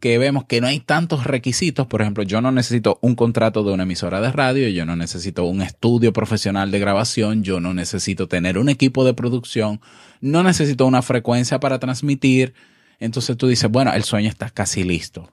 que 0.00 0.18
vemos 0.18 0.44
que 0.44 0.60
no 0.60 0.66
hay 0.66 0.80
tantos 0.80 1.24
requisitos, 1.24 1.86
por 1.86 2.02
ejemplo, 2.02 2.22
yo 2.22 2.40
no 2.40 2.52
necesito 2.52 2.98
un 3.02 3.14
contrato 3.14 3.64
de 3.64 3.72
una 3.72 3.84
emisora 3.84 4.20
de 4.20 4.30
radio, 4.32 4.68
yo 4.68 4.84
no 4.84 4.96
necesito 4.96 5.44
un 5.44 5.62
estudio 5.62 6.12
profesional 6.12 6.70
de 6.70 6.78
grabación, 6.78 7.42
yo 7.42 7.60
no 7.60 7.74
necesito 7.74 8.28
tener 8.28 8.58
un 8.58 8.68
equipo 8.68 9.04
de 9.04 9.14
producción, 9.14 9.80
no 10.20 10.42
necesito 10.42 10.86
una 10.86 11.02
frecuencia 11.02 11.60
para 11.60 11.78
transmitir. 11.78 12.54
Entonces 12.98 13.36
tú 13.36 13.48
dices, 13.48 13.70
bueno, 13.70 13.92
el 13.92 14.04
sueño 14.04 14.28
está 14.28 14.50
casi 14.50 14.84
listo. 14.84 15.32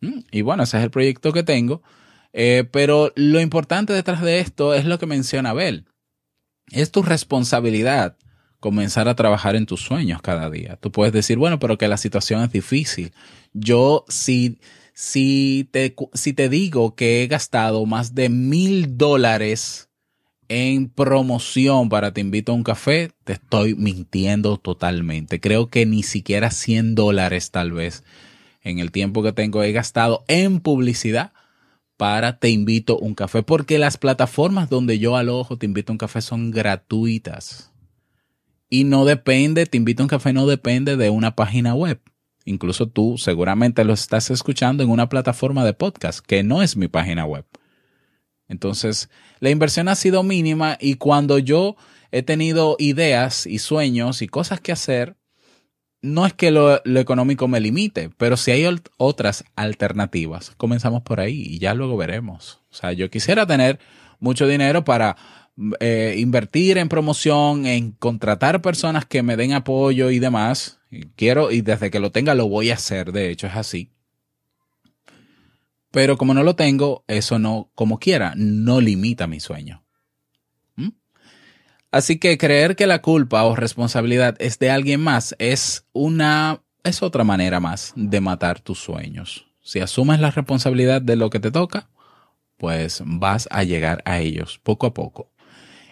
Mm, 0.00 0.20
y 0.30 0.42
bueno, 0.42 0.62
ese 0.62 0.78
es 0.78 0.84
el 0.84 0.90
proyecto 0.90 1.32
que 1.32 1.42
tengo. 1.42 1.82
Eh, 2.32 2.64
pero 2.70 3.12
lo 3.16 3.40
importante 3.40 3.92
detrás 3.92 4.22
de 4.22 4.40
esto 4.40 4.74
es 4.74 4.84
lo 4.84 4.98
que 4.98 5.06
menciona 5.06 5.50
Abel. 5.50 5.86
Es 6.70 6.90
tu 6.90 7.02
responsabilidad 7.02 8.16
comenzar 8.60 9.08
a 9.08 9.14
trabajar 9.14 9.56
en 9.56 9.66
tus 9.66 9.80
sueños 9.80 10.20
cada 10.22 10.50
día. 10.50 10.76
Tú 10.76 10.90
puedes 10.90 11.12
decir, 11.12 11.38
bueno, 11.38 11.58
pero 11.58 11.78
que 11.78 11.88
la 11.88 11.96
situación 11.96 12.42
es 12.42 12.52
difícil. 12.52 13.12
Yo, 13.52 14.04
si, 14.08 14.58
si 14.94 15.68
te, 15.70 15.94
si 16.14 16.32
te 16.32 16.48
digo 16.48 16.94
que 16.94 17.22
he 17.22 17.26
gastado 17.26 17.86
más 17.86 18.14
de 18.14 18.28
mil 18.28 18.96
dólares 18.98 19.88
en 20.48 20.88
promoción 20.88 21.88
para 21.88 22.12
Te 22.12 22.20
invito 22.20 22.52
a 22.52 22.54
un 22.54 22.64
café, 22.64 23.10
te 23.24 23.34
estoy 23.34 23.74
mintiendo 23.74 24.56
totalmente. 24.56 25.40
Creo 25.40 25.68
que 25.68 25.86
ni 25.86 26.02
siquiera 26.02 26.50
100 26.50 26.94
dólares 26.94 27.50
tal 27.50 27.72
vez 27.72 28.02
en 28.62 28.78
el 28.78 28.90
tiempo 28.90 29.22
que 29.22 29.32
tengo 29.32 29.62
he 29.62 29.72
gastado 29.72 30.24
en 30.26 30.60
publicidad 30.60 31.32
para 31.96 32.38
Te 32.38 32.48
invito 32.48 32.94
a 32.94 33.04
un 33.04 33.14
café, 33.14 33.42
porque 33.42 33.78
las 33.78 33.98
plataformas 33.98 34.70
donde 34.70 34.98
yo 34.98 35.16
alojo 35.16 35.58
Te 35.58 35.66
invito 35.66 35.92
a 35.92 35.94
un 35.94 35.98
café 35.98 36.22
son 36.22 36.50
gratuitas. 36.50 37.72
Y 38.68 38.84
no 38.84 39.04
depende, 39.04 39.66
te 39.66 39.76
invito 39.76 40.02
a 40.02 40.04
un 40.04 40.08
café, 40.08 40.32
no 40.32 40.46
depende 40.46 40.96
de 40.96 41.10
una 41.10 41.34
página 41.34 41.74
web. 41.74 42.00
Incluso 42.44 42.88
tú 42.88 43.18
seguramente 43.18 43.84
lo 43.84 43.92
estás 43.92 44.30
escuchando 44.30 44.82
en 44.82 44.90
una 44.90 45.08
plataforma 45.08 45.64
de 45.64 45.74
podcast, 45.74 46.24
que 46.24 46.42
no 46.42 46.62
es 46.62 46.76
mi 46.76 46.88
página 46.88 47.24
web. 47.24 47.46
Entonces, 48.48 49.10
la 49.40 49.50
inversión 49.50 49.88
ha 49.88 49.94
sido 49.94 50.22
mínima 50.22 50.76
y 50.80 50.94
cuando 50.94 51.38
yo 51.38 51.76
he 52.10 52.22
tenido 52.22 52.76
ideas 52.78 53.46
y 53.46 53.58
sueños 53.58 54.22
y 54.22 54.28
cosas 54.28 54.60
que 54.60 54.72
hacer, 54.72 55.16
no 56.00 56.26
es 56.26 56.32
que 56.32 56.50
lo, 56.50 56.80
económico 56.98 57.48
me 57.48 57.60
limite, 57.60 58.10
pero 58.16 58.36
si 58.36 58.50
hay 58.50 58.64
otras 58.96 59.44
alternativas, 59.56 60.52
comenzamos 60.56 61.02
por 61.02 61.20
ahí 61.20 61.42
y 61.42 61.58
ya 61.58 61.74
luego 61.74 61.96
veremos. 61.96 62.60
O 62.70 62.74
sea, 62.74 62.92
yo 62.92 63.10
quisiera 63.10 63.46
tener 63.46 63.78
mucho 64.20 64.46
dinero 64.46 64.84
para 64.84 65.16
eh, 65.80 66.14
invertir 66.18 66.78
en 66.78 66.88
promoción, 66.88 67.66
en 67.66 67.90
contratar 67.92 68.62
personas 68.62 69.06
que 69.06 69.22
me 69.22 69.36
den 69.36 69.52
apoyo 69.52 70.10
y 70.10 70.18
demás. 70.18 70.80
quiero, 71.16 71.50
y 71.50 71.62
desde 71.62 71.90
que 71.90 72.00
lo 72.00 72.12
tenga 72.12 72.34
lo 72.34 72.48
voy 72.48 72.70
a 72.70 72.74
hacer, 72.74 73.12
de 73.12 73.30
hecho 73.30 73.48
es 73.48 73.56
así. 73.56 73.90
Pero 75.90 76.16
como 76.16 76.34
no 76.34 76.42
lo 76.42 76.54
tengo, 76.54 77.04
eso 77.08 77.38
no, 77.38 77.70
como 77.74 77.98
quiera, 77.98 78.34
no 78.36 78.80
limita 78.80 79.26
mi 79.26 79.40
sueño. 79.40 79.84
¿Mm? 80.76 80.90
Así 81.90 82.18
que 82.18 82.38
creer 82.38 82.76
que 82.76 82.86
la 82.86 83.02
culpa 83.02 83.42
o 83.44 83.56
responsabilidad 83.56 84.36
es 84.38 84.58
de 84.58 84.70
alguien 84.70 85.00
más 85.00 85.34
es 85.38 85.86
una, 85.92 86.62
es 86.84 87.02
otra 87.02 87.24
manera 87.24 87.58
más 87.58 87.92
de 87.96 88.20
matar 88.20 88.60
tus 88.60 88.78
sueños. 88.78 89.46
Si 89.60 89.80
asumes 89.80 90.20
la 90.20 90.30
responsabilidad 90.30 91.02
de 91.02 91.16
lo 91.16 91.30
que 91.30 91.40
te 91.40 91.50
toca, 91.50 91.88
pues 92.58 93.02
vas 93.04 93.48
a 93.50 93.64
llegar 93.64 94.02
a 94.04 94.20
ellos 94.20 94.60
poco 94.62 94.86
a 94.86 94.94
poco. 94.94 95.32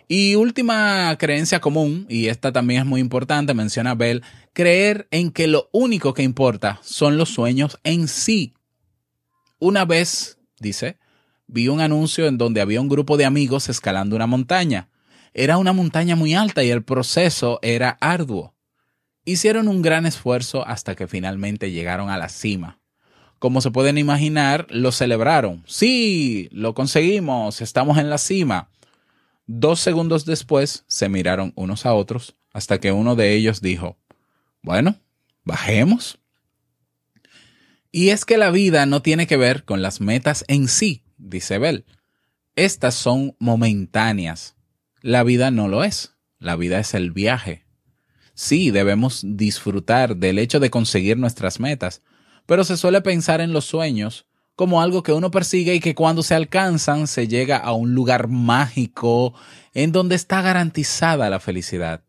Y 0.08 0.36
última 0.36 1.16
creencia 1.18 1.60
común, 1.60 2.06
y 2.08 2.28
esta 2.28 2.52
también 2.52 2.82
es 2.82 2.86
muy 2.86 3.00
importante, 3.00 3.54
menciona 3.54 3.96
Bell, 3.96 4.22
creer 4.52 5.08
en 5.10 5.32
que 5.32 5.48
lo 5.48 5.68
único 5.72 6.14
que 6.14 6.22
importa 6.22 6.78
son 6.82 7.16
los 7.16 7.30
sueños 7.30 7.78
en 7.82 8.06
sí. 8.06 8.54
Una 9.58 9.84
vez, 9.84 10.38
dice, 10.60 10.98
vi 11.48 11.66
un 11.66 11.80
anuncio 11.80 12.26
en 12.28 12.38
donde 12.38 12.60
había 12.60 12.80
un 12.80 12.88
grupo 12.88 13.16
de 13.16 13.24
amigos 13.24 13.68
escalando 13.68 14.14
una 14.14 14.28
montaña. 14.28 14.90
Era 15.34 15.58
una 15.58 15.72
montaña 15.72 16.14
muy 16.14 16.34
alta 16.34 16.62
y 16.62 16.70
el 16.70 16.84
proceso 16.84 17.58
era 17.62 17.98
arduo. 18.00 18.54
Hicieron 19.24 19.66
un 19.66 19.82
gran 19.82 20.06
esfuerzo 20.06 20.64
hasta 20.64 20.94
que 20.94 21.08
finalmente 21.08 21.72
llegaron 21.72 22.10
a 22.10 22.16
la 22.16 22.28
cima. 22.28 22.78
Como 23.40 23.60
se 23.60 23.72
pueden 23.72 23.98
imaginar, 23.98 24.66
lo 24.70 24.92
celebraron. 24.92 25.64
Sí, 25.66 26.48
lo 26.52 26.74
conseguimos, 26.74 27.60
estamos 27.60 27.98
en 27.98 28.08
la 28.08 28.18
cima. 28.18 28.70
Dos 29.46 29.80
segundos 29.80 30.24
después 30.24 30.84
se 30.88 31.08
miraron 31.08 31.52
unos 31.54 31.86
a 31.86 31.94
otros 31.94 32.36
hasta 32.52 32.80
que 32.80 32.90
uno 32.90 33.14
de 33.14 33.34
ellos 33.34 33.60
dijo, 33.60 33.96
bueno, 34.62 34.96
bajemos. 35.44 36.18
Y 37.92 38.10
es 38.10 38.24
que 38.24 38.38
la 38.38 38.50
vida 38.50 38.86
no 38.86 39.02
tiene 39.02 39.26
que 39.26 39.36
ver 39.36 39.64
con 39.64 39.82
las 39.82 40.00
metas 40.00 40.44
en 40.48 40.68
sí, 40.68 41.04
dice 41.16 41.58
Bell. 41.58 41.84
Estas 42.56 42.94
son 42.94 43.36
momentáneas. 43.38 44.56
La 45.00 45.22
vida 45.22 45.50
no 45.50 45.68
lo 45.68 45.84
es. 45.84 46.16
La 46.38 46.56
vida 46.56 46.80
es 46.80 46.94
el 46.94 47.12
viaje. 47.12 47.64
Sí, 48.34 48.70
debemos 48.70 49.22
disfrutar 49.24 50.16
del 50.16 50.38
hecho 50.38 50.60
de 50.60 50.70
conseguir 50.70 51.16
nuestras 51.16 51.60
metas, 51.60 52.02
pero 52.44 52.64
se 52.64 52.76
suele 52.76 53.00
pensar 53.00 53.40
en 53.40 53.52
los 53.52 53.64
sueños 53.64 54.26
como 54.56 54.80
algo 54.80 55.02
que 55.02 55.12
uno 55.12 55.30
persigue 55.30 55.74
y 55.74 55.80
que 55.80 55.94
cuando 55.94 56.22
se 56.22 56.34
alcanzan 56.34 57.06
se 57.06 57.28
llega 57.28 57.58
a 57.58 57.72
un 57.72 57.94
lugar 57.94 58.28
mágico 58.28 59.34
en 59.74 59.92
donde 59.92 60.16
está 60.16 60.40
garantizada 60.40 61.30
la 61.30 61.40
felicidad. 61.40 62.02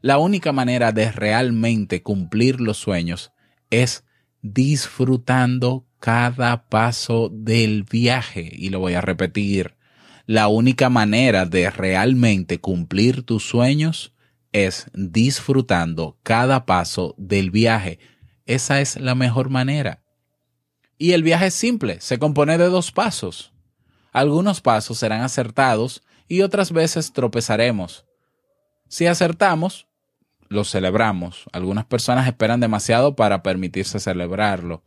La 0.00 0.18
única 0.18 0.52
manera 0.52 0.92
de 0.92 1.10
realmente 1.10 2.02
cumplir 2.02 2.60
los 2.60 2.78
sueños 2.78 3.32
es 3.70 4.04
disfrutando 4.42 5.86
cada 6.00 6.68
paso 6.68 7.30
del 7.32 7.84
viaje. 7.84 8.50
Y 8.52 8.70
lo 8.70 8.80
voy 8.80 8.94
a 8.94 9.00
repetir. 9.00 9.76
La 10.26 10.48
única 10.48 10.88
manera 10.88 11.46
de 11.46 11.70
realmente 11.70 12.60
cumplir 12.60 13.22
tus 13.22 13.44
sueños 13.44 14.14
es 14.52 14.90
disfrutando 14.94 16.18
cada 16.22 16.66
paso 16.66 17.14
del 17.18 17.50
viaje. 17.50 17.98
Esa 18.46 18.80
es 18.80 18.96
la 19.00 19.14
mejor 19.14 19.48
manera. 19.48 20.02
Y 20.98 21.12
el 21.12 21.22
viaje 21.22 21.46
es 21.46 21.54
simple, 21.54 22.00
se 22.00 22.18
compone 22.18 22.58
de 22.58 22.66
dos 22.66 22.90
pasos. 22.92 23.52
Algunos 24.12 24.60
pasos 24.60 24.98
serán 24.98 25.22
acertados 25.22 26.02
y 26.26 26.42
otras 26.42 26.72
veces 26.72 27.12
tropezaremos. 27.12 28.04
Si 28.88 29.06
acertamos, 29.06 29.86
lo 30.48 30.64
celebramos. 30.64 31.44
Algunas 31.52 31.84
personas 31.84 32.26
esperan 32.26 32.60
demasiado 32.60 33.14
para 33.14 33.42
permitirse 33.42 34.00
celebrarlo. 34.00 34.82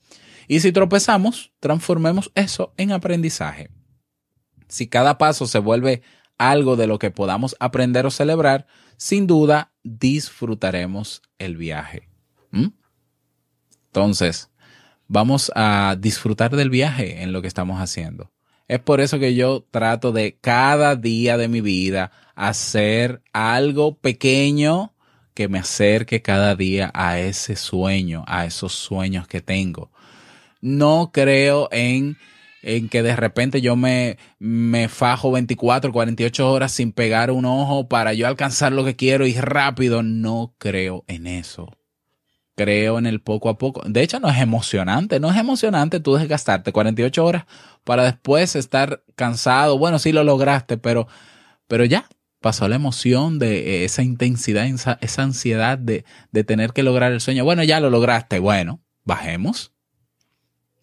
Y 0.48 0.60
si 0.60 0.72
tropezamos, 0.72 1.54
transformemos 1.60 2.32
eso 2.36 2.74
en 2.78 2.92
aprendizaje. 2.92 3.70
Si 4.68 4.88
cada 4.88 5.18
paso 5.18 5.48
se 5.48 5.60
vuelve 5.60 6.02
algo 6.38 6.76
de 6.76 6.88
lo 6.88 7.00
que 7.00 7.12
podamos 7.12 7.56
aprender 7.60 8.06
o 8.06 8.12
celebrar, 8.12 8.68
sin 8.98 9.28
duda 9.28 9.72
disfrutaremos 9.84 11.22
el 11.38 11.58
viaje. 11.58 12.10
¿Mm? 12.52 12.70
Entonces, 13.88 14.51
vamos 15.12 15.52
a 15.56 15.98
disfrutar 16.00 16.56
del 16.56 16.70
viaje 16.70 17.22
en 17.22 17.34
lo 17.34 17.42
que 17.42 17.50
estamos 17.50 17.82
haciendo. 17.82 18.32
Es 18.70 18.80
por 18.80 19.02
eso 19.02 19.20
que 19.20 19.36
yo 19.36 19.66
trato 19.70 20.14
de 20.14 20.38
cada 20.40 20.96
día 20.96 21.36
de 21.38 21.50
mi 21.50 21.60
vida 21.60 22.12
hacer 22.34 23.22
algo 23.34 23.98
pequeño 23.98 24.94
que 25.34 25.50
me 25.50 25.60
acerque 25.60 26.22
cada 26.22 26.56
día 26.56 26.92
a 26.94 27.20
ese 27.20 27.58
sueño, 27.58 28.24
a 28.26 28.46
esos 28.46 28.72
sueños 28.72 29.28
que 29.28 29.42
tengo. 29.42 29.92
No 30.62 31.12
creo 31.14 31.68
en, 31.74 32.16
en 32.62 32.88
que 32.88 33.04
de 33.04 33.18
repente 33.18 33.60
yo 33.60 33.76
me, 33.76 34.18
me 34.40 34.88
fajo 34.88 35.30
24, 35.32 35.92
48 35.92 36.50
horas 36.50 36.72
sin 36.72 36.94
pegar 36.94 37.32
un 37.32 37.44
ojo 37.44 37.90
para 37.90 38.14
yo 38.14 38.28
alcanzar 38.28 38.72
lo 38.72 38.86
que 38.86 38.96
quiero 38.96 39.28
y 39.28 39.34
rápido. 39.34 40.04
No 40.04 40.56
creo 40.58 41.04
en 41.08 41.28
eso 41.28 41.70
creo 42.62 43.00
en 43.00 43.06
el 43.06 43.22
poco 43.22 43.50
a 43.50 43.58
poco. 43.58 43.82
De 43.86 44.02
hecho, 44.02 44.20
no 44.20 44.30
es 44.30 44.40
emocionante, 44.40 45.20
no 45.20 45.32
es 45.32 45.38
emocionante 45.38 46.00
tú 46.00 46.16
desgastarte 46.16 46.72
48 46.72 47.26
horas 47.26 47.46
para 47.84 48.04
después 48.04 48.56
estar 48.56 49.04
cansado. 49.16 49.78
Bueno, 49.78 49.98
sí 49.98 50.12
lo 50.12 50.24
lograste, 50.24 50.78
pero, 50.78 51.08
pero 51.68 51.86
ya 51.86 52.08
pasó 52.40 52.68
la 52.68 52.76
emoción 52.76 53.40
de 53.40 53.84
esa 53.86 54.04
intensidad, 54.04 54.66
esa, 54.66 54.98
esa 55.02 55.24
ansiedad 55.24 55.78
de, 55.78 56.06
de 56.32 56.44
tener 56.44 56.72
que 56.74 56.84
lograr 56.84 57.12
el 57.12 57.22
sueño. 57.22 57.44
Bueno, 57.44 57.64
ya 57.64 57.80
lo 57.80 57.90
lograste. 57.90 58.40
Bueno, 58.40 58.82
bajemos. 59.04 59.74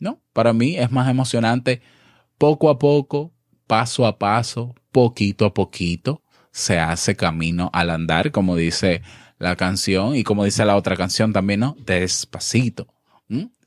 ¿No? 0.01 0.21
Para 0.33 0.53
mí 0.53 0.77
es 0.77 0.91
más 0.91 1.09
emocionante 1.09 1.83
poco 2.39 2.71
a 2.71 2.79
poco, 2.79 3.33
paso 3.67 4.07
a 4.07 4.19
paso, 4.19 4.75
poquito 4.93 5.45
a 5.45 5.55
poquito, 5.55 6.23
se 6.51 6.79
hace 6.79 7.15
camino 7.15 7.71
al 7.73 7.91
andar, 7.91 8.33
como 8.33 8.57
dice 8.57 9.03
la 9.39 9.57
canción 9.57 10.17
y 10.17 10.25
como 10.25 10.45
dice 10.45 10.65
la 10.65 10.77
otra 10.77 10.97
canción 10.97 11.33
también, 11.33 11.61
¿no? 11.61 11.77
Despacito. 11.85 12.87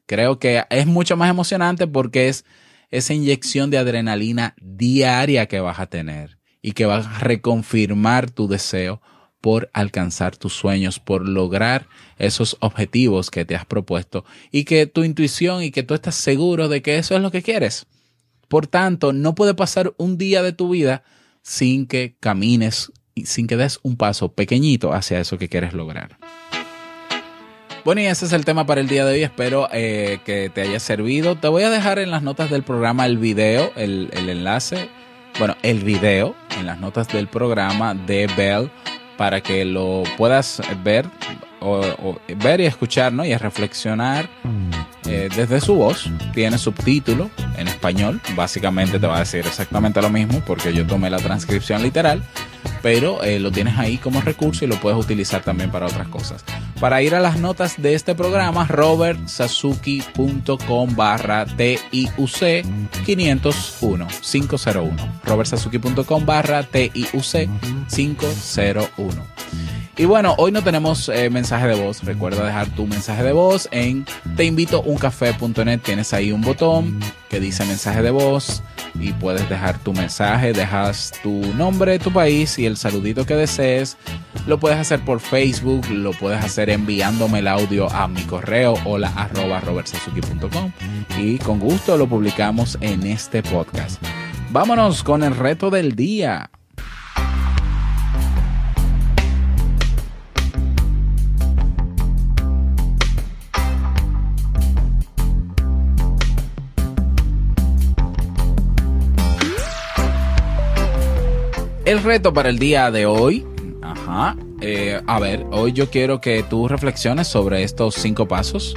Creo 0.06 0.40
que 0.40 0.66
es 0.70 0.86
mucho 0.88 1.16
más 1.16 1.30
emocionante 1.30 1.88
porque 1.88 2.28
es 2.28 2.44
esa 2.90 3.14
inyección 3.14 3.70
de 3.70 3.78
adrenalina 3.78 4.56
diaria 4.62 5.46
que 5.46 5.62
vas 5.62 5.80
a 5.80 5.86
tener 5.86 6.38
y 6.62 6.74
que 6.74 6.86
vas 6.86 7.08
a 7.08 7.20
reconfirmar 7.20 8.30
tu 8.30 8.50
deseo 8.50 9.02
por 9.40 9.70
alcanzar 9.74 10.38
tus 10.38 10.54
sueños, 10.54 11.00
por 11.00 11.28
lograr 11.28 11.88
esos 12.18 12.58
objetivos 12.60 13.32
que 13.32 13.46
te 13.46 13.56
has 13.56 13.66
propuesto 13.66 14.26
y 14.52 14.66
que 14.66 14.86
tu 14.86 15.04
intuición 15.04 15.64
y 15.64 15.72
que 15.72 15.84
tú 15.84 15.94
estás 15.94 16.16
seguro 16.16 16.68
de 16.68 16.82
que 16.82 16.98
eso 16.98 17.16
es 17.16 17.22
lo 17.22 17.32
que 17.32 17.42
quieres. 17.42 17.88
Por 18.48 18.68
tanto, 18.68 19.14
no 19.14 19.34
puede 19.34 19.54
pasar 19.54 19.94
un 19.98 20.18
día 20.18 20.44
de 20.44 20.52
tu 20.52 20.70
vida 20.70 21.04
sin 21.42 21.88
que 21.88 22.18
camines 22.20 22.92
sin 23.16 23.48
que 23.48 23.58
des 23.58 23.80
un 23.84 23.98
paso 23.98 24.34
pequeñito 24.34 24.94
hacia 24.94 25.20
eso 25.20 25.38
que 25.38 25.50
quieres 25.50 25.74
lograr. 25.74 26.18
Bueno, 27.84 28.02
y 28.02 28.06
ese 28.06 28.26
es 28.26 28.34
el 28.34 28.46
tema 28.46 28.66
para 28.66 28.82
el 28.82 28.88
día 28.88 29.06
de 29.06 29.14
hoy. 29.14 29.24
Espero 29.24 29.68
eh, 29.72 30.20
que 30.24 30.50
te 30.50 30.62
haya 30.62 30.80
servido. 30.80 31.36
Te 31.38 31.48
voy 31.48 31.64
a 31.64 31.70
dejar 31.70 31.98
en 31.98 32.12
las 32.12 32.22
notas 32.22 32.52
del 32.52 32.62
programa 32.62 33.06
el 33.08 33.18
video, 33.18 33.72
el, 33.76 34.10
el 34.14 34.30
enlace, 34.30 34.90
bueno, 35.40 35.56
el 35.64 35.80
video 35.80 36.36
en 36.60 36.68
las 36.68 36.80
notas 36.80 37.08
del 37.08 37.28
programa 37.28 37.96
de 37.96 38.28
Bell 38.38 38.70
para 39.18 39.42
que 39.42 39.66
lo 39.66 40.04
puedas 40.18 40.62
ver 40.84 41.06
o, 41.62 42.20
ver 42.38 42.62
y 42.62 42.66
escuchar, 42.66 43.14
¿no? 43.14 43.24
Y 43.24 43.36
reflexionar 43.36 44.28
eh, 45.06 45.30
desde 45.36 45.62
su 45.62 45.76
voz. 45.76 46.10
Tiene 46.34 46.58
subtítulo 46.58 47.30
en 47.58 47.68
español. 47.68 48.20
Básicamente 48.36 48.98
te 49.00 49.06
va 49.08 49.18
a 49.18 49.20
decir 49.20 49.46
exactamente 49.46 50.02
lo 50.02 50.10
mismo 50.10 50.42
porque 50.46 50.74
yo 50.74 50.88
tomé 50.88 51.10
la 51.10 51.20
transcripción 51.20 51.84
literal. 51.84 52.24
Pero 52.82 53.22
eh, 53.24 53.40
lo 53.40 53.52
tienes 53.52 53.78
ahí 53.78 53.98
como 53.98 54.22
recurso 54.22 54.64
y 54.66 54.68
lo 54.68 54.76
puedes 54.78 55.00
utilizar 55.00 55.44
también 55.44 55.72
para 55.72 55.86
otras 55.86 56.08
cosas. 56.08 56.44
Para 56.80 57.04
ir 57.04 57.14
a 57.14 57.20
las 57.20 57.38
notas 57.38 57.80
de 57.80 57.94
este 57.94 58.16
programa, 58.16 58.66
robertsazuki.com 58.66 60.96
barra 60.96 61.46
TIUC 61.46 62.66
501 63.06 64.08
501. 64.22 65.22
robertsazuki.com 65.24 66.26
barra 66.26 66.64
TIUC 66.64 67.48
501. 67.94 69.31
Y 69.98 70.06
bueno, 70.06 70.36
hoy 70.38 70.52
no 70.52 70.64
tenemos 70.64 71.10
eh, 71.10 71.30
mensaje 71.30 71.68
de 71.68 71.76
voz. 71.76 72.04
Recuerda 72.04 72.46
dejar 72.46 72.68
tu 72.70 72.88
mensaje 72.88 73.24
de 73.24 73.34
voz 73.34 73.68
en 73.72 74.06
teinvitouncafé.net. 74.38 75.82
Tienes 75.82 76.14
ahí 76.14 76.32
un 76.32 76.42
botón 76.42 77.00
que 77.30 77.40
dice 77.40 77.66
mensaje 77.66 78.02
de 78.02 78.12
voz. 78.12 78.64
y 79.00 79.14
puedes 79.14 79.48
dejar 79.48 79.80
tu 79.80 79.94
mensaje, 79.94 80.52
dejas 80.52 81.14
tu 81.24 81.42
nombre, 81.56 81.98
tu 81.98 82.12
país 82.12 82.58
y 82.60 82.66
el 82.66 82.78
saludito 82.78 83.26
que 83.26 83.36
desees. 83.36 83.98
Lo 84.48 84.60
puedes 84.60 84.78
hacer 84.78 85.04
por 85.06 85.20
Facebook, 85.20 85.88
lo 85.90 86.12
puedes 86.12 86.44
hacer 86.44 86.70
enviándome 86.70 87.40
el 87.40 87.48
audio 87.48 87.90
a 87.90 88.08
mi 88.08 88.22
correo 88.24 88.76
hola 88.86 89.14
arroba 89.16 89.62
y 91.18 91.38
con 91.38 91.60
gusto 91.60 91.98
lo 91.98 92.08
publicamos 92.08 92.78
en 92.82 93.06
este 93.06 93.44
podcast. 93.44 94.02
Vámonos 94.50 95.04
con 95.04 95.24
el 95.24 95.36
reto 95.36 95.70
del 95.70 95.96
día. 95.96 96.50
El 111.92 112.02
reto 112.04 112.32
para 112.32 112.48
el 112.48 112.58
día 112.58 112.90
de 112.90 113.06
hoy, 113.06 113.46
ajá, 113.82 114.38
eh, 114.62 115.02
a 115.08 115.20
ver, 115.20 115.46
hoy 115.52 115.74
yo 115.74 115.90
quiero 115.90 116.22
que 116.22 116.42
tú 116.42 116.70
reflexiones 116.70 117.28
sobre 117.28 117.64
estos 117.64 117.96
cinco 117.96 118.30
pasos, 118.30 118.76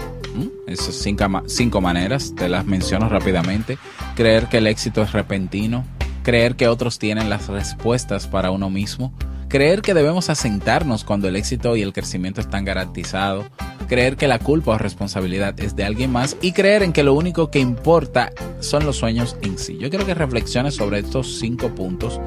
esas 0.66 0.96
cinco, 0.96 1.24
cinco 1.46 1.81
maneras, 1.81 2.35
te 2.35 2.48
las 2.48 2.66
menciono 2.66 3.09
rápidamente. 3.09 3.79
Creer 4.16 4.48
que 4.48 4.59
el 4.59 4.66
éxito 4.66 5.00
es 5.00 5.12
repentino, 5.12 5.85
creer 6.24 6.57
que 6.57 6.66
otros 6.66 6.98
tienen 6.98 7.31
las 7.31 7.46
respuestas 7.46 8.27
para 8.27 8.50
uno 8.50 8.68
mismo, 8.68 9.14
creer 9.46 9.81
que 9.81 9.94
debemos 9.94 10.29
asentarnos 10.29 11.05
cuando 11.05 11.29
el 11.29 11.37
éxito 11.37 11.77
y 11.77 11.83
el 11.83 11.92
crecimiento 11.92 12.40
están 12.40 12.64
garantizados, 12.64 13.46
creer 13.87 14.16
que 14.16 14.27
la 14.27 14.40
culpa 14.40 14.72
o 14.72 14.79
responsabilidad 14.79 15.55
es 15.61 15.77
de 15.77 15.85
alguien 15.85 16.11
más 16.11 16.37
y 16.42 16.50
creer 16.50 16.83
en 16.83 16.92
que 16.92 17.05
lo 17.05 17.14
único 17.14 17.53
que 17.53 17.61
importa 17.61 18.33
son 18.59 18.85
los 18.85 18.96
sueños 18.96 19.37
en 19.40 19.57
sí. 19.57 19.79
Yo 19.79 19.88
quiero 19.88 20.05
que 20.05 20.14
reflexiones 20.14 20.74
sobre 20.74 20.98
estos 20.98 21.38
cinco 21.38 21.68
puntos 21.77 22.20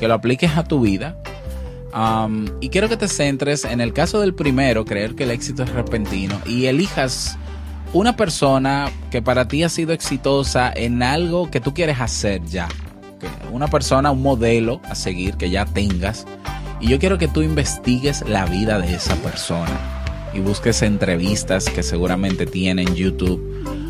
que 0.00 0.08
lo 0.08 0.14
apliques 0.14 0.56
a 0.56 0.64
tu 0.64 0.80
vida. 0.80 1.16
Y 2.60 2.68
quiero 2.70 2.88
que 2.88 2.96
te 2.96 3.06
centres 3.06 3.64
en 3.64 3.80
el 3.80 3.92
caso 3.92 4.20
del 4.20 4.34
primero, 4.34 4.84
creer 4.84 5.14
que 5.14 5.24
el 5.24 5.30
éxito 5.30 5.62
es 5.62 5.70
repentino, 5.70 6.40
y 6.46 6.66
elijas 6.66 7.36
una 7.92 8.16
persona 8.16 8.90
que 9.10 9.20
para 9.20 9.46
ti 9.48 9.62
ha 9.62 9.68
sido 9.68 9.92
exitosa 9.92 10.72
en 10.74 11.02
algo 11.02 11.50
que 11.50 11.60
tú 11.60 11.74
quieres 11.74 12.00
hacer 12.00 12.42
ya. 12.46 12.68
Una 13.52 13.68
persona, 13.68 14.10
un 14.10 14.22
modelo 14.22 14.80
a 14.88 14.94
seguir 14.94 15.36
que 15.36 15.50
ya 15.50 15.66
tengas. 15.66 16.26
Y 16.80 16.88
yo 16.88 16.98
quiero 16.98 17.18
que 17.18 17.28
tú 17.28 17.42
investigues 17.42 18.26
la 18.26 18.46
vida 18.46 18.78
de 18.78 18.94
esa 18.94 19.14
persona 19.16 19.78
y 20.32 20.38
busques 20.38 20.80
entrevistas 20.80 21.68
que 21.68 21.82
seguramente 21.82 22.46
tiene 22.46 22.82
en 22.82 22.94
YouTube 22.94 23.42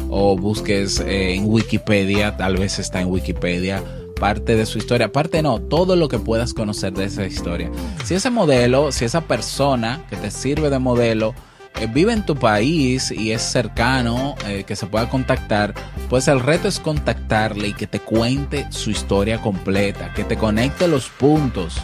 o 0.08 0.36
busques 0.36 0.98
eh, 0.98 1.34
en 1.34 1.44
Wikipedia, 1.44 2.36
tal 2.36 2.56
vez 2.56 2.80
está 2.80 3.00
en 3.00 3.08
Wikipedia 3.08 3.84
parte 4.20 4.54
de 4.54 4.66
su 4.66 4.78
historia, 4.78 5.10
parte 5.10 5.42
no, 5.42 5.60
todo 5.60 5.96
lo 5.96 6.08
que 6.08 6.18
puedas 6.18 6.54
conocer 6.54 6.92
de 6.92 7.06
esa 7.06 7.26
historia. 7.26 7.70
Si 8.04 8.14
ese 8.14 8.30
modelo, 8.30 8.92
si 8.92 9.06
esa 9.06 9.22
persona 9.22 10.04
que 10.08 10.16
te 10.16 10.30
sirve 10.30 10.70
de 10.70 10.78
modelo, 10.78 11.34
eh, 11.80 11.88
vive 11.92 12.12
en 12.12 12.26
tu 12.26 12.36
país 12.36 13.10
y 13.10 13.32
es 13.32 13.40
cercano, 13.40 14.34
eh, 14.46 14.64
que 14.64 14.76
se 14.76 14.86
pueda 14.86 15.08
contactar, 15.08 15.74
pues 16.10 16.28
el 16.28 16.40
reto 16.40 16.68
es 16.68 16.78
contactarle 16.78 17.68
y 17.68 17.72
que 17.72 17.86
te 17.86 17.98
cuente 18.00 18.66
su 18.70 18.90
historia 18.90 19.40
completa, 19.40 20.12
que 20.12 20.24
te 20.24 20.36
conecte 20.36 20.86
los 20.86 21.08
puntos, 21.08 21.80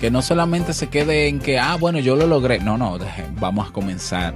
que 0.00 0.10
no 0.10 0.22
solamente 0.22 0.72
se 0.72 0.88
quede 0.88 1.28
en 1.28 1.38
que, 1.38 1.58
ah, 1.58 1.76
bueno, 1.78 1.98
yo 1.98 2.16
lo 2.16 2.26
logré. 2.26 2.60
No, 2.60 2.78
no, 2.78 2.98
vamos 3.38 3.68
a 3.68 3.72
comenzar. 3.72 4.34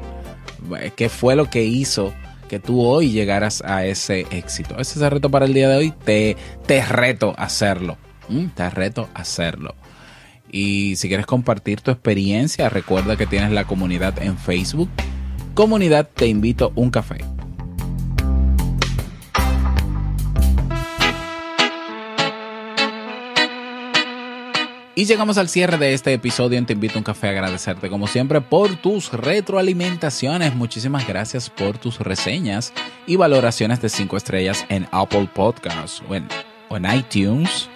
¿Qué 0.97 1.09
fue 1.09 1.35
lo 1.35 1.49
que 1.49 1.65
hizo? 1.65 2.13
Que 2.49 2.59
tú 2.59 2.83
hoy 2.83 3.11
llegaras 3.11 3.63
a 3.65 3.85
ese 3.87 4.27
éxito. 4.31 4.79
Ese 4.79 4.99
es 4.99 5.03
el 5.05 5.11
reto 5.11 5.31
para 5.31 5.47
el 5.47 5.55
día 5.55 5.69
de 5.69 5.77
hoy. 5.77 5.95
Te, 6.05 6.37
te 6.67 6.85
reto 6.85 7.35
a 7.37 7.45
hacerlo. 7.45 7.97
Mm, 8.29 8.47
te 8.49 8.69
reto 8.71 9.09
a 9.15 9.21
hacerlo. 9.21 9.75
Y 10.51 10.97
si 10.97 11.09
quieres 11.09 11.27
compartir 11.27 11.81
tu 11.81 11.91
experiencia, 11.91 12.69
recuerda 12.69 13.17
que 13.17 13.27
tienes 13.27 13.53
la 13.53 13.65
comunidad 13.65 14.21
en 14.23 14.37
Facebook. 14.39 14.91
Comunidad 15.55 16.09
Te 16.13 16.27
invito 16.27 16.73
un 16.75 16.91
café. 16.91 17.38
Y 24.99 25.05
llegamos 25.05 25.39
al 25.39 25.49
cierre 25.49 25.79
de 25.79 25.95
este 25.95 26.13
episodio 26.13 26.59
en 26.59 26.67
Te 26.67 26.73
invito 26.73 26.97
a 26.97 26.99
un 26.99 27.05
café 27.05 27.29
a 27.29 27.31
agradecerte 27.31 27.89
como 27.89 28.09
siempre 28.09 28.41
por 28.41 28.75
tus 28.75 29.13
retroalimentaciones. 29.13 30.57
Muchísimas 30.57 31.07
gracias 31.07 31.49
por 31.49 31.79
tus 31.79 32.01
reseñas 32.01 32.73
y 33.07 33.15
valoraciones 33.15 33.81
de 33.81 33.91
5 33.91 34.17
estrellas 34.17 34.67
en 34.69 34.89
Apple 34.91 35.31
Podcasts 35.33 36.03
o 36.09 36.17
en, 36.17 36.27
iTunes. 36.93 37.69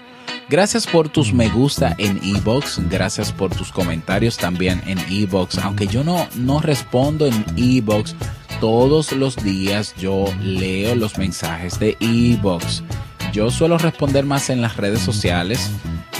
Gracias 0.48 0.84
por 0.84 1.10
tus 1.10 1.32
me 1.32 1.48
gusta 1.48 1.94
en 1.96 2.18
Ebox, 2.24 2.80
gracias 2.90 3.30
por 3.30 3.54
tus 3.54 3.70
comentarios 3.70 4.36
también 4.36 4.82
en 4.88 4.98
Ebox, 5.08 5.58
aunque 5.58 5.86
yo 5.86 6.02
no, 6.02 6.26
no 6.34 6.58
respondo 6.58 7.26
en 7.26 7.44
Ebox 7.56 8.16
todos 8.58 9.12
los 9.12 9.36
días, 9.36 9.94
yo 9.96 10.24
leo 10.40 10.96
los 10.96 11.16
mensajes 11.18 11.78
de 11.78 11.96
Ebox. 12.00 12.82
Yo 13.32 13.52
suelo 13.52 13.78
responder 13.78 14.26
más 14.26 14.50
en 14.50 14.60
las 14.60 14.76
redes 14.76 15.02
sociales 15.02 15.70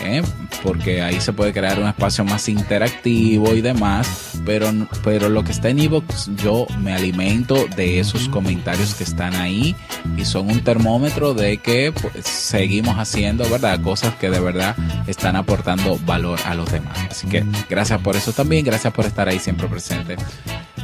¿eh? 0.03 0.23
porque 0.63 1.03
ahí 1.03 1.21
se 1.21 1.33
puede 1.33 1.53
crear 1.53 1.79
un 1.79 1.89
espacio 1.89 2.25
más 2.25 2.49
interactivo 2.49 3.55
y 3.55 3.61
demás, 3.61 4.41
pero, 4.45 4.71
pero 5.03 5.29
lo 5.29 5.43
que 5.45 5.53
está 5.53 5.71
en 5.71 5.81
Evox 5.81 6.31
yo 6.37 6.67
me 6.79 6.93
alimento 6.93 7.67
de 7.77 7.99
esos 7.99 8.29
comentarios 8.29 8.95
que 8.95 9.05
están 9.05 9.35
ahí 9.35 9.75
y 10.17 10.25
son 10.25 10.51
un 10.51 10.63
termómetro 10.63 11.35
de 11.35 11.59
que 11.59 11.93
pues, 11.93 12.27
seguimos 12.27 12.97
haciendo, 12.97 13.49
¿verdad? 13.49 13.81
Cosas 13.81 14.15
que 14.15 14.31
de 14.31 14.41
verdad 14.41 14.77
están 15.07 15.37
aportando 15.37 15.99
valor 16.05 16.39
a 16.45 16.55
los 16.55 16.71
demás. 16.71 16.99
Así 17.11 17.27
que 17.27 17.45
gracias 17.69 18.01
por 18.01 18.17
eso 18.17 18.33
también, 18.33 18.65
gracias 18.65 18.93
por 18.93 19.05
estar 19.05 19.29
ahí 19.29 19.39
siempre 19.39 19.69
presente. 19.69 20.17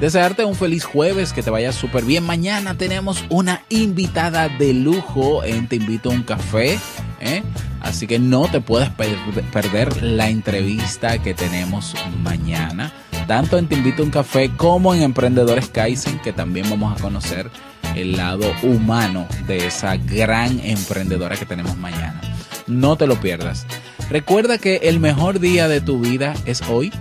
Desearte 0.01 0.45
un 0.45 0.55
feliz 0.55 0.85
jueves, 0.85 1.33
que 1.33 1.43
te 1.43 1.51
vaya 1.51 1.73
súper 1.73 2.05
bien. 2.05 2.25
Mañana 2.25 2.77
tenemos 2.77 3.25
una 3.31 3.63
invitada 3.69 4.49
de 4.49 4.73
lujo 4.73 5.43
en 5.43 5.67
Te 5.67 5.77
invito 5.77 6.11
a 6.11 6.13
un 6.13 6.23
café. 6.23 6.79
¿Eh? 7.21 7.43
Así 7.81 8.07
que 8.07 8.19
no 8.19 8.49
te 8.49 8.61
puedes 8.61 8.91
perder 8.91 10.03
la 10.03 10.29
entrevista 10.29 11.19
que 11.19 11.35
tenemos 11.35 11.95
mañana. 12.23 12.93
Tanto 13.27 13.59
en 13.59 13.67
Te 13.67 13.75
invito 13.75 14.03
a 14.03 14.07
un 14.07 14.11
café 14.11 14.51
como 14.57 14.95
en 14.95 15.03
Emprendedores 15.03 15.69
Kaizen, 15.69 16.19
que 16.21 16.33
también 16.33 16.69
vamos 16.71 16.99
a 16.99 17.03
conocer 17.03 17.51
el 17.95 18.17
lado 18.17 18.51
humano 18.63 19.27
de 19.47 19.67
esa 19.67 19.97
gran 19.97 20.61
emprendedora 20.61 21.37
que 21.37 21.45
tenemos 21.45 21.77
mañana. 21.77 22.21
No 22.67 22.97
te 22.97 23.07
lo 23.07 23.21
pierdas. 23.21 23.67
Recuerda 24.11 24.59
que 24.59 24.77
el 24.85 25.01
mejor 25.01 25.41
día 25.41 25.69
de 25.69 25.81
tu 25.81 26.01
vida 26.01 26.35
es 26.47 26.63
hoy 26.63 26.93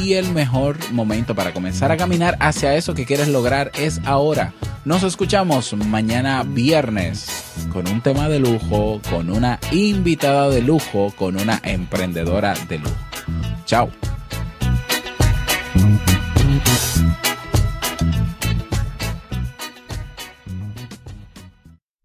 y 0.00 0.14
el 0.14 0.32
mejor 0.32 0.78
momento 0.92 1.34
para 1.34 1.52
comenzar 1.52 1.92
a 1.92 1.96
caminar 1.96 2.36
hacia 2.40 2.74
eso 2.74 2.94
que 2.94 3.04
quieres 3.04 3.28
lograr 3.28 3.70
es 3.78 4.00
ahora. 4.04 4.54
Nos 4.84 5.02
escuchamos 5.02 5.74
mañana 5.74 6.42
viernes 6.42 7.26
con 7.70 7.86
un 7.86 8.00
tema 8.00 8.28
de 8.28 8.40
lujo, 8.40 9.00
con 9.10 9.30
una 9.30 9.60
invitada 9.72 10.48
de 10.48 10.62
lujo, 10.62 11.12
con 11.16 11.38
una 11.38 11.60
emprendedora 11.62 12.54
de 12.68 12.78
lujo. 12.78 12.96
Chao. 13.66 13.90